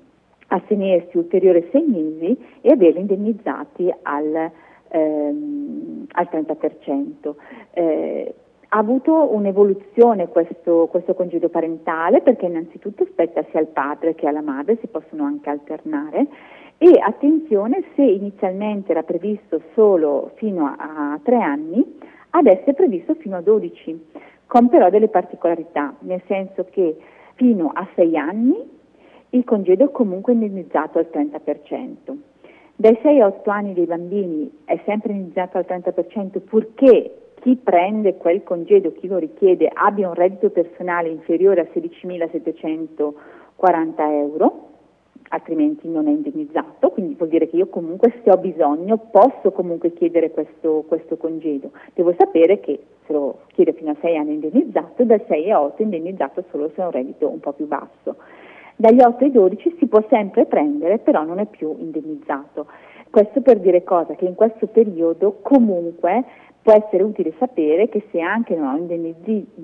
astenersi 0.47 1.15
ulteriori 1.15 1.69
6 1.71 1.85
mesi 1.85 2.35
e 2.61 2.71
averli 2.71 3.01
indennizzati 3.01 3.93
al 4.01 4.49
ehm, 4.89 6.05
al 6.11 6.27
30%. 6.31 7.35
Eh, 7.71 8.33
ha 8.71 8.77
avuto 8.77 9.33
un'evoluzione 9.33 10.27
questo, 10.27 10.87
questo, 10.91 11.15
congedo 11.15 11.49
parentale 11.49 12.21
perché 12.21 12.45
innanzitutto 12.45 13.05
spetta 13.05 13.43
sia 13.49 13.59
al 13.59 13.67
padre 13.67 14.13
che 14.13 14.27
alla 14.27 14.41
madre, 14.41 14.77
si 14.79 14.87
possono 14.87 15.23
anche 15.23 15.49
alternare 15.49 16.27
e 16.77 16.91
attenzione 16.99 17.83
se 17.95 18.03
inizialmente 18.03 18.91
era 18.91 19.03
previsto 19.03 19.61
solo 19.73 20.31
fino 20.35 20.65
a, 20.65 21.13
a 21.13 21.19
3 21.21 21.35
anni, 21.35 21.97
adesso 22.29 22.69
è 22.69 22.73
previsto 22.73 23.15
fino 23.15 23.35
a 23.35 23.41
12, 23.41 24.11
con 24.45 24.69
però 24.69 24.89
delle 24.89 25.09
particolarità, 25.09 25.95
nel 25.99 26.21
senso 26.27 26.67
che 26.69 26.95
fino 27.35 27.71
a 27.73 27.87
6 27.95 28.17
anni 28.17 28.77
il 29.31 29.43
congedo 29.43 29.85
è 29.85 29.91
comunque 29.91 30.33
indennizzato 30.33 30.99
al 30.99 31.09
30%. 31.11 32.17
Dai 32.81 32.97
6 33.01 33.19
a 33.19 33.27
8 33.27 33.49
anni 33.49 33.73
dei 33.73 33.85
bambini 33.85 34.49
è 34.63 34.79
sempre 34.85 35.11
iniziato 35.11 35.57
al 35.57 35.65
30% 35.67 36.39
purché 36.39 37.33
chi 37.41 37.57
prende 37.57 38.15
quel 38.15 38.41
congedo, 38.41 38.93
chi 38.93 39.07
lo 39.07 39.17
richiede, 39.17 39.69
abbia 39.73 40.07
un 40.07 40.13
reddito 40.13 40.49
personale 40.49 41.09
inferiore 41.09 41.59
a 41.59 41.67
16.740 41.73 43.13
euro, 43.97 44.67
altrimenti 45.27 45.89
non 45.89 46.07
è 46.07 46.11
indennizzato, 46.11 46.91
quindi 46.91 47.15
vuol 47.15 47.27
dire 47.27 47.49
che 47.49 47.57
io 47.57 47.67
comunque 47.67 48.21
se 48.23 48.31
ho 48.31 48.37
bisogno 48.37 48.95
posso 49.11 49.51
comunque 49.51 49.91
chiedere 49.91 50.31
questo, 50.31 50.85
questo 50.87 51.17
congedo. 51.17 51.71
Devo 51.93 52.15
sapere 52.17 52.61
che 52.61 52.81
se 53.05 53.11
lo 53.11 53.39
chiede 53.47 53.73
fino 53.73 53.91
a 53.91 53.97
6 53.99 54.15
anni 54.15 54.29
è 54.29 54.33
indennizzato, 54.35 55.03
dal 55.03 55.25
6 55.27 55.51
a 55.51 55.61
8 55.63 55.81
è 55.81 55.83
indennizzato 55.83 56.45
solo 56.49 56.71
se 56.73 56.81
ha 56.81 56.85
un 56.85 56.91
reddito 56.91 57.27
un 57.27 57.41
po' 57.41 57.51
più 57.51 57.67
basso. 57.67 58.15
Dagli 58.81 59.01
8 59.01 59.25
ai 59.25 59.31
12 59.31 59.75
si 59.77 59.87
può 59.87 60.01
sempre 60.07 60.45
prendere, 60.45 60.99
però 60.99 61.25
non 61.25 61.39
è 61.39 61.45
più 61.47 61.75
indennizzato. 61.77 62.67
Questo 63.09 63.41
per 63.41 63.59
dire 63.59 63.83
cosa? 63.83 64.15
Che 64.15 64.23
in 64.23 64.35
questo 64.35 64.67
periodo 64.67 65.39
comunque 65.41 66.23
può 66.61 66.71
essere 66.71 67.03
utile 67.03 67.33
sapere 67.39 67.89
che 67.89 68.05
se 68.09 68.21
anche 68.21 68.55
non 68.55 68.67
ho 68.67 68.75
un 68.77 69.15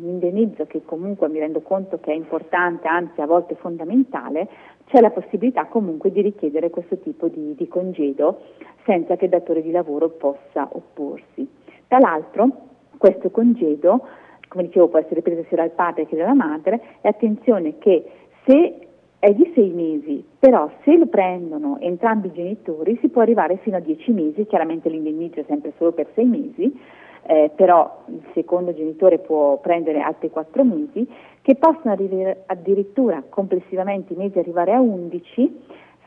indennizzo 0.01 0.65
che 0.65 0.81
comunque 0.83 1.29
mi 1.29 1.39
rendo 1.39 1.61
conto 1.61 1.97
che 2.01 2.11
è 2.11 2.13
importante, 2.13 2.89
anzi 2.89 3.21
a 3.21 3.25
volte 3.25 3.55
fondamentale, 3.55 4.49
c'è 4.87 4.99
la 4.99 5.11
possibilità 5.11 5.63
comunque 5.67 6.11
di 6.11 6.19
richiedere 6.19 6.69
questo 6.69 6.97
tipo 6.97 7.29
di, 7.29 7.55
di 7.55 7.69
congedo 7.69 8.41
senza 8.83 9.15
che 9.15 9.25
il 9.25 9.31
datore 9.31 9.61
di 9.61 9.71
lavoro 9.71 10.09
possa 10.09 10.67
opporsi. 10.69 11.47
Tra 11.87 11.99
l'altro 11.99 12.49
questo 12.97 13.29
congedo, 13.29 14.05
come 14.49 14.63
dicevo, 14.63 14.89
può 14.89 14.99
essere 14.99 15.21
preso 15.21 15.45
sia 15.47 15.55
dal 15.55 15.71
padre 15.71 16.05
che 16.05 16.17
dalla 16.17 16.33
madre 16.33 16.81
e 16.99 17.07
attenzione 17.07 17.77
che 17.77 18.03
se 18.45 18.84
è 19.25 19.33
di 19.33 19.51
sei 19.55 19.71
mesi, 19.71 20.23
però 20.37 20.69
se 20.83 20.95
lo 20.95 21.07
prendono 21.07 21.79
entrambi 21.79 22.27
i 22.27 22.31
genitori 22.31 22.95
si 23.01 23.09
può 23.09 23.23
arrivare 23.23 23.57
fino 23.57 23.75
a 23.75 23.79
dieci 23.79 24.11
mesi, 24.11 24.45
chiaramente 24.45 24.87
l'indennizzo 24.87 25.39
è 25.39 25.45
sempre 25.47 25.73
solo 25.77 25.93
per 25.93 26.05
sei 26.13 26.25
mesi, 26.25 26.79
eh, 27.23 27.49
però 27.55 28.03
il 28.09 28.21
secondo 28.35 28.71
genitore 28.71 29.17
può 29.17 29.57
prendere 29.57 30.01
altri 30.01 30.29
quattro 30.29 30.63
mesi, 30.63 31.09
che 31.41 31.55
possono 31.55 31.91
arrivare 31.91 32.43
addirittura 32.45 33.23
complessivamente 33.27 34.13
i 34.13 34.15
mesi 34.15 34.37
arrivare 34.37 34.73
a 34.73 34.79
undici 34.79 35.59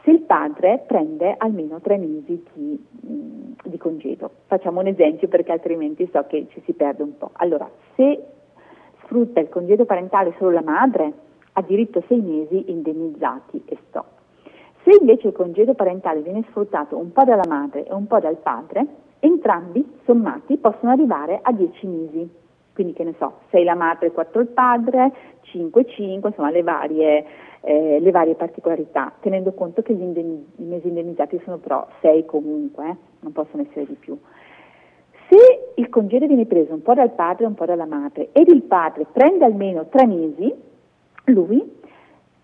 se 0.04 0.10
il 0.12 0.20
padre 0.20 0.84
prende 0.86 1.34
almeno 1.38 1.80
tre 1.80 1.96
mesi 1.96 2.40
di, 2.52 2.86
mm, 3.04 3.52
di 3.64 3.78
congedo. 3.78 4.30
Facciamo 4.46 4.78
un 4.78 4.86
esempio 4.86 5.26
perché 5.26 5.50
altrimenti 5.50 6.08
so 6.12 6.24
che 6.28 6.46
ci 6.50 6.62
si 6.64 6.72
perde 6.72 7.02
un 7.02 7.18
po'. 7.18 7.30
Allora, 7.32 7.68
se 7.96 8.22
sfrutta 9.02 9.40
il 9.40 9.48
congedo 9.48 9.86
parentale 9.86 10.34
solo 10.38 10.52
la 10.52 10.62
madre, 10.62 11.26
ha 11.58 11.62
diritto 11.62 11.98
a 11.98 12.02
sei 12.06 12.20
mesi 12.20 12.70
indennizzati 12.70 13.62
e 13.66 13.76
stop. 13.88 14.06
Se 14.84 14.96
invece 15.00 15.28
il 15.28 15.32
congedo 15.34 15.74
parentale 15.74 16.20
viene 16.20 16.44
sfruttato 16.48 16.96
un 16.96 17.12
po' 17.12 17.24
dalla 17.24 17.46
madre 17.48 17.84
e 17.84 17.92
un 17.92 18.06
po' 18.06 18.20
dal 18.20 18.36
padre, 18.36 18.86
entrambi 19.18 19.84
sommati 20.04 20.56
possono 20.56 20.92
arrivare 20.92 21.40
a 21.42 21.52
dieci 21.52 21.86
mesi. 21.86 22.30
Quindi 22.72 22.92
che 22.92 23.02
ne 23.02 23.14
so, 23.18 23.40
6 23.50 23.64
la 23.64 23.74
madre 23.74 24.06
e 24.06 24.12
4 24.12 24.40
il 24.40 24.46
padre, 24.46 25.12
5 25.42 25.84
5, 25.84 26.28
insomma 26.28 26.50
le 26.50 26.62
varie, 26.62 27.24
eh, 27.62 27.98
le 27.98 28.10
varie 28.12 28.36
particolarità, 28.36 29.12
tenendo 29.18 29.52
conto 29.52 29.82
che 29.82 29.94
gli 29.94 30.02
indenni- 30.02 30.46
i 30.58 30.62
mesi 30.62 30.86
indennizzati 30.86 31.40
sono 31.42 31.56
però 31.56 31.84
6 32.00 32.24
comunque, 32.24 32.88
eh, 32.88 32.96
non 33.18 33.32
possono 33.32 33.64
essere 33.68 33.84
di 33.84 33.94
più. 33.94 34.16
Se 35.28 35.72
il 35.74 35.88
congedo 35.88 36.26
viene 36.26 36.46
preso 36.46 36.72
un 36.72 36.82
po' 36.82 36.94
dal 36.94 37.10
padre 37.10 37.44
e 37.44 37.48
un 37.48 37.54
po' 37.54 37.66
dalla 37.66 37.84
madre 37.84 38.28
ed 38.30 38.46
il 38.46 38.62
padre 38.62 39.06
prende 39.10 39.44
almeno 39.44 39.88
3 39.88 40.06
mesi, 40.06 40.66
lui 41.28 41.76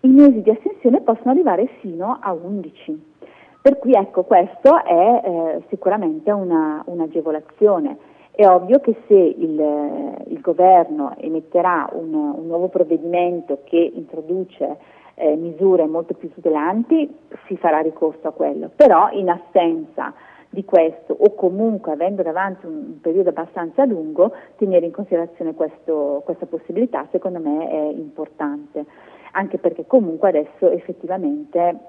i 0.01 0.07
mesi 0.07 0.41
di 0.41 0.49
astensione 0.51 1.01
possono 1.01 1.31
arrivare 1.31 1.67
fino 1.79 2.17
a 2.21 2.31
11. 2.31 3.13
Per 3.61 3.79
cui 3.79 3.93
ecco, 3.93 4.23
questo 4.23 4.83
è 4.83 5.21
eh, 5.23 5.63
sicuramente 5.69 6.29
una, 6.31 6.83
un'agevolazione. 6.85 7.97
È 8.29 8.45
ovvio 8.47 8.79
che 8.79 8.95
se 9.07 9.15
il, 9.15 10.23
il 10.27 10.41
governo 10.41 11.15
emetterà 11.17 11.89
un, 11.93 12.13
un, 12.13 12.45
nuovo 12.45 12.67
provvedimento 12.67 13.61
che 13.63 13.77
introduce 13.77 14.77
eh, 15.15 15.35
misure 15.35 15.87
molto 15.87 16.13
più 16.13 16.29
tutelanti, 16.31 17.11
si 17.47 17.57
farà 17.57 17.79
ricorso 17.79 18.27
a 18.27 18.31
quello, 18.31 18.69
però 18.75 19.09
in 19.11 19.29
assenza 19.29 20.13
di 20.55 20.65
questo 20.65 21.15
o 21.19 21.35
comunque 21.35 21.91
avendo 21.91 22.23
davanti 22.23 22.65
un, 22.65 22.73
un 22.73 23.01
periodo 23.01 23.29
abbastanza 23.29 23.85
lungo, 23.85 24.31
tenere 24.55 24.85
in 24.85 24.91
considerazione 24.91 25.53
questo, 25.53 26.21
questa 26.25 26.45
possibilità 26.47 27.05
secondo 27.11 27.39
me 27.39 27.69
è 27.69 27.91
importante, 27.93 28.85
anche 29.33 29.59
perché 29.59 29.85
comunque 29.85 30.29
adesso 30.29 30.71
effettivamente 30.71 31.79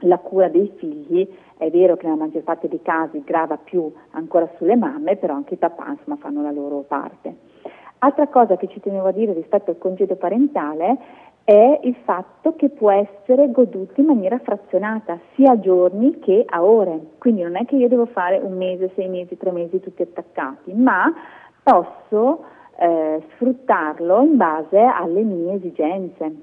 la 0.00 0.18
cura 0.18 0.48
dei 0.48 0.72
figli 0.76 1.26
è 1.56 1.70
vero 1.70 1.96
che 1.96 2.06
nella 2.06 2.18
maggior 2.18 2.42
parte 2.42 2.68
dei 2.68 2.82
casi 2.82 3.22
grava 3.22 3.56
più 3.56 3.90
ancora 4.10 4.50
sulle 4.56 4.76
mamme, 4.76 5.16
però 5.16 5.34
anche 5.34 5.54
i 5.54 5.58
papà 5.58 5.88
insomma, 5.88 6.16
fanno 6.16 6.42
la 6.42 6.50
loro 6.50 6.80
parte. 6.80 7.36
Altra 7.98 8.26
cosa 8.26 8.56
che 8.56 8.68
ci 8.68 8.80
tenevo 8.80 9.06
a 9.06 9.12
dire 9.12 9.32
rispetto 9.32 9.70
al 9.70 9.78
congedo 9.78 10.16
parentale 10.16 10.98
è 11.44 11.80
il 11.82 11.94
fatto 12.04 12.56
che 12.56 12.70
può 12.70 12.90
essere 12.90 13.50
goduto 13.50 14.00
in 14.00 14.06
maniera 14.06 14.38
frazionata, 14.38 15.18
sia 15.34 15.52
a 15.52 15.60
giorni 15.60 16.18
che 16.18 16.44
a 16.48 16.64
ore. 16.64 16.98
Quindi 17.18 17.42
non 17.42 17.56
è 17.56 17.66
che 17.66 17.76
io 17.76 17.88
devo 17.88 18.06
fare 18.06 18.38
un 18.38 18.56
mese, 18.56 18.90
sei 18.94 19.08
mesi, 19.08 19.36
tre 19.36 19.52
mesi 19.52 19.78
tutti 19.78 20.00
attaccati, 20.00 20.72
ma 20.72 21.12
posso 21.62 22.44
eh, 22.78 23.22
sfruttarlo 23.34 24.22
in 24.22 24.36
base 24.38 24.78
alle 24.78 25.22
mie 25.22 25.54
esigenze. 25.54 26.34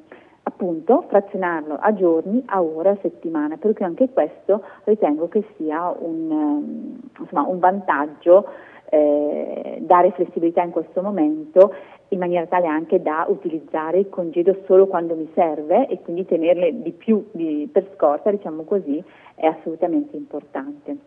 Appunto, 0.43 1.05
frazionarlo 1.07 1.77
a 1.79 1.93
giorni, 1.93 2.43
a 2.47 2.61
ore, 2.61 2.89
a 2.89 2.97
settimana, 3.01 3.57
perché 3.57 3.83
anche 3.83 4.09
questo 4.09 4.63
ritengo 4.83 5.27
che 5.27 5.43
sia 5.55 5.93
un, 5.97 6.99
insomma, 7.19 7.47
un 7.47 7.57
vantaggio 7.59 8.47
eh, 8.93 9.77
dare 9.79 10.11
flessibilità 10.11 10.61
in 10.63 10.71
questo 10.71 11.01
momento 11.01 11.73
in 12.09 12.19
maniera 12.19 12.45
tale 12.45 12.67
anche 12.67 13.01
da 13.01 13.25
utilizzare 13.29 13.99
il 13.99 14.09
congedo 14.09 14.63
solo 14.65 14.87
quando 14.87 15.15
mi 15.15 15.29
serve 15.33 15.87
e 15.87 16.01
quindi 16.01 16.25
tenerle 16.25 16.81
di 16.81 16.91
più 16.91 17.25
di, 17.31 17.69
per 17.71 17.89
scorta, 17.95 18.29
diciamo 18.31 18.63
così, 18.63 19.01
è 19.35 19.45
assolutamente 19.45 20.17
importante. 20.17 20.97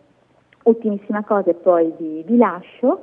Ultimissima 0.63 1.23
cosa 1.23 1.51
e 1.51 1.53
poi 1.53 1.93
vi, 1.95 2.23
vi 2.25 2.37
lascio 2.37 3.01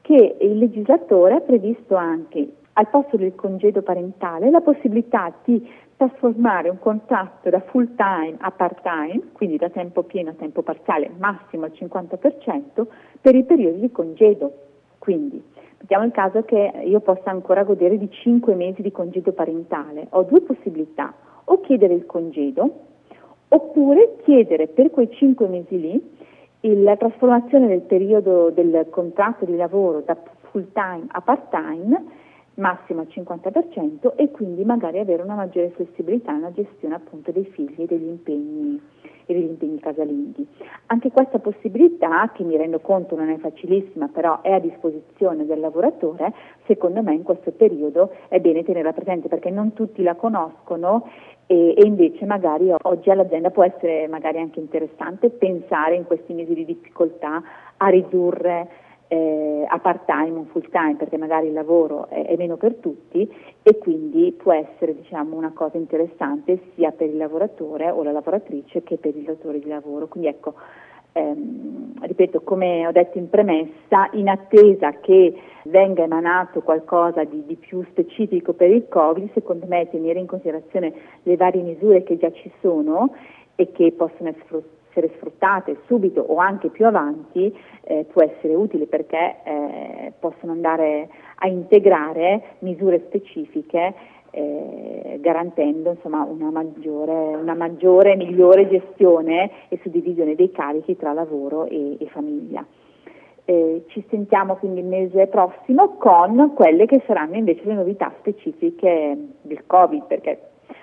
che 0.00 0.36
il 0.40 0.58
legislatore 0.58 1.34
ha 1.34 1.40
previsto 1.40 1.94
anche 1.94 2.48
al 2.72 2.88
posto 2.88 3.16
del 3.16 3.36
congedo 3.36 3.82
parentale 3.82 4.50
la 4.50 4.60
possibilità 4.60 5.32
di 5.44 5.64
trasformare 5.96 6.68
un 6.68 6.78
contratto 6.78 7.48
da 7.48 7.60
full 7.60 7.94
time 7.96 8.36
a 8.38 8.50
part 8.50 8.82
time, 8.82 9.30
quindi 9.32 9.56
da 9.56 9.70
tempo 9.70 10.02
pieno 10.02 10.30
a 10.30 10.34
tempo 10.34 10.62
parziale, 10.62 11.10
massimo 11.18 11.64
al 11.64 11.72
50%, 11.74 12.86
per 13.20 13.34
i 13.34 13.44
periodi 13.44 13.80
di 13.80 13.90
congedo. 13.90 14.52
Quindi 14.98 15.42
mettiamo 15.78 16.04
il 16.04 16.12
caso 16.12 16.42
che 16.42 16.82
io 16.84 17.00
possa 17.00 17.30
ancora 17.30 17.64
godere 17.64 17.96
di 17.96 18.10
5 18.10 18.54
mesi 18.54 18.82
di 18.82 18.92
congedo 18.92 19.32
parentale, 19.32 20.06
ho 20.10 20.22
due 20.22 20.42
possibilità, 20.42 21.14
o 21.44 21.60
chiedere 21.60 21.94
il 21.94 22.06
congedo 22.06 22.84
oppure 23.48 24.16
chiedere 24.24 24.66
per 24.66 24.90
quei 24.90 25.10
5 25.10 25.46
mesi 25.46 25.80
lì 25.80 26.14
la 26.60 26.96
trasformazione 26.96 27.68
del 27.68 27.82
periodo 27.82 28.50
del 28.50 28.88
contratto 28.90 29.44
di 29.44 29.54
lavoro 29.54 30.00
da 30.00 30.16
full 30.50 30.66
time 30.72 31.04
a 31.08 31.20
part 31.20 31.50
time 31.50 32.04
massimo 32.56 33.00
al 33.00 33.08
50% 33.10 34.14
e 34.16 34.30
quindi 34.30 34.64
magari 34.64 34.98
avere 34.98 35.22
una 35.22 35.34
maggiore 35.34 35.70
flessibilità 35.70 36.32
nella 36.32 36.52
gestione 36.52 36.94
appunto 36.94 37.30
dei 37.32 37.44
figli 37.44 37.82
e 37.82 37.86
degli 37.86 38.06
impegni, 38.06 38.80
e 39.26 39.34
degli 39.34 39.48
impegni 39.48 39.78
casalinghi. 39.78 40.46
Anche 40.86 41.10
questa 41.10 41.38
possibilità, 41.38 42.30
che 42.32 42.44
mi 42.44 42.56
rendo 42.56 42.80
conto 42.80 43.16
non 43.16 43.28
è 43.28 43.36
facilissima, 43.38 44.08
però 44.08 44.40
è 44.40 44.52
a 44.52 44.58
disposizione 44.58 45.44
del 45.46 45.60
lavoratore, 45.60 46.32
secondo 46.66 47.02
me 47.02 47.14
in 47.14 47.22
questo 47.22 47.50
periodo 47.52 48.10
è 48.28 48.40
bene 48.40 48.64
tenerla 48.64 48.92
presente 48.92 49.28
perché 49.28 49.50
non 49.50 49.72
tutti 49.72 50.02
la 50.02 50.14
conoscono 50.14 51.08
e, 51.46 51.74
e, 51.76 51.86
invece 51.86 52.24
magari 52.24 52.72
oggi 52.82 53.10
all'azienda 53.10 53.50
può 53.50 53.64
essere 53.64 54.08
magari 54.08 54.38
anche 54.38 54.60
interessante 54.60 55.30
pensare 55.30 55.94
in 55.94 56.04
questi 56.04 56.32
mesi 56.32 56.54
di 56.54 56.64
difficoltà 56.64 57.42
a 57.76 57.88
ridurre 57.88 58.84
eh, 59.08 59.64
a 59.68 59.78
part 59.78 60.04
time 60.04 60.38
o 60.38 60.44
full 60.50 60.68
time 60.70 60.96
perché 60.96 61.16
magari 61.16 61.46
il 61.46 61.52
lavoro 61.52 62.08
è, 62.08 62.26
è, 62.26 62.36
meno 62.36 62.56
per 62.56 62.74
tutti 62.74 63.30
e 63.62 63.78
quindi 63.78 64.32
può 64.32 64.52
essere 64.52 64.94
diciamo, 64.94 65.36
una 65.36 65.52
cosa 65.52 65.76
interessante 65.76 66.60
sia 66.74 66.90
per 66.90 67.08
il 67.08 67.16
lavoratore 67.16 67.90
o 67.90 68.02
la 68.02 68.12
lavoratrice 68.12 68.82
che 68.82 68.96
per 68.96 69.14
il 69.16 69.22
datore 69.22 69.60
di 69.60 69.68
lavoro. 69.68 70.08
Quindi 70.08 70.28
ecco, 70.28 70.54
ehm, 71.12 71.94
ripeto, 72.00 72.40
come 72.40 72.86
ho 72.86 72.92
detto 72.92 73.18
in 73.18 73.30
premessa, 73.30 74.08
in 74.12 74.28
attesa 74.28 74.90
che 75.00 75.34
venga 75.64 76.02
emanato 76.02 76.62
qualcosa 76.62 77.22
di, 77.24 77.44
di, 77.46 77.56
più 77.56 77.84
specifico 77.90 78.54
per 78.54 78.70
il 78.70 78.88
Covid, 78.88 79.30
secondo 79.32 79.66
me 79.66 79.88
tenere 79.88 80.18
in 80.18 80.26
considerazione 80.26 80.92
le 81.22 81.36
varie 81.36 81.62
misure 81.62 82.02
che 82.02 82.16
già 82.16 82.30
ci 82.32 82.50
sono 82.60 83.14
e 83.54 83.70
che 83.72 83.92
possono 83.92 84.28
essere 84.28 84.74
essere 84.96 85.12
sfruttate 85.16 85.76
subito 85.86 86.22
o 86.22 86.38
anche 86.38 86.70
più 86.70 86.86
avanti 86.86 87.54
eh, 87.82 88.06
può 88.10 88.22
essere 88.22 88.54
utile 88.54 88.86
perché 88.86 89.36
eh, 89.44 90.12
possono 90.18 90.52
andare 90.52 91.08
a 91.36 91.48
integrare 91.48 92.56
misure 92.60 93.02
specifiche 93.06 93.94
eh, 94.30 95.18
garantendo 95.20 95.90
insomma, 95.90 96.22
una 96.22 96.50
maggiore, 96.50 97.12
una 97.12 97.54
maggiore 97.54 98.16
migliore 98.16 98.68
gestione 98.68 99.50
e 99.68 99.78
suddivisione 99.82 100.34
dei 100.34 100.50
carichi 100.50 100.96
tra 100.96 101.12
lavoro 101.12 101.66
e, 101.66 101.96
e 101.98 102.06
famiglia. 102.06 102.64
Eh, 103.48 103.84
ci 103.88 104.04
sentiamo 104.10 104.56
quindi 104.56 104.80
il 104.80 104.86
mese 104.86 105.28
prossimo 105.28 105.96
con 105.98 106.52
quelle 106.54 106.86
che 106.86 107.02
saranno 107.06 107.36
invece 107.36 107.62
le 107.64 107.74
novità 107.74 108.12
specifiche 108.18 109.16
del 109.42 109.64
Covid, 109.66 110.04
perché 110.06 110.38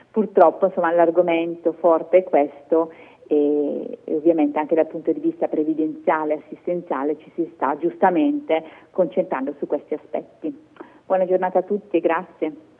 purtroppo 0.09 0.67
insomma, 0.67 0.91
l'argomento 0.91 1.73
forte 1.73 2.19
è 2.19 2.23
questo 2.23 2.91
e, 3.27 3.99
e, 4.03 4.15
ovviamente 4.15 4.59
anche 4.59 4.75
dal 4.75 4.87
punto 4.87 5.11
di 5.11 5.19
vista 5.19 5.47
previdenziale 5.47 6.33
e 6.33 6.37
assistenziale 6.45 7.17
ci 7.17 7.31
si 7.35 7.49
sta 7.53 7.77
giustamente 7.77 8.63
concentrando 8.91 9.53
su 9.57 9.67
questi 9.67 9.93
aspetti. 9.93 10.55
Buona 11.05 11.25
giornata 11.25 11.59
a 11.59 11.63
tutti 11.63 11.97
e 11.97 11.99
grazie. 11.99 12.71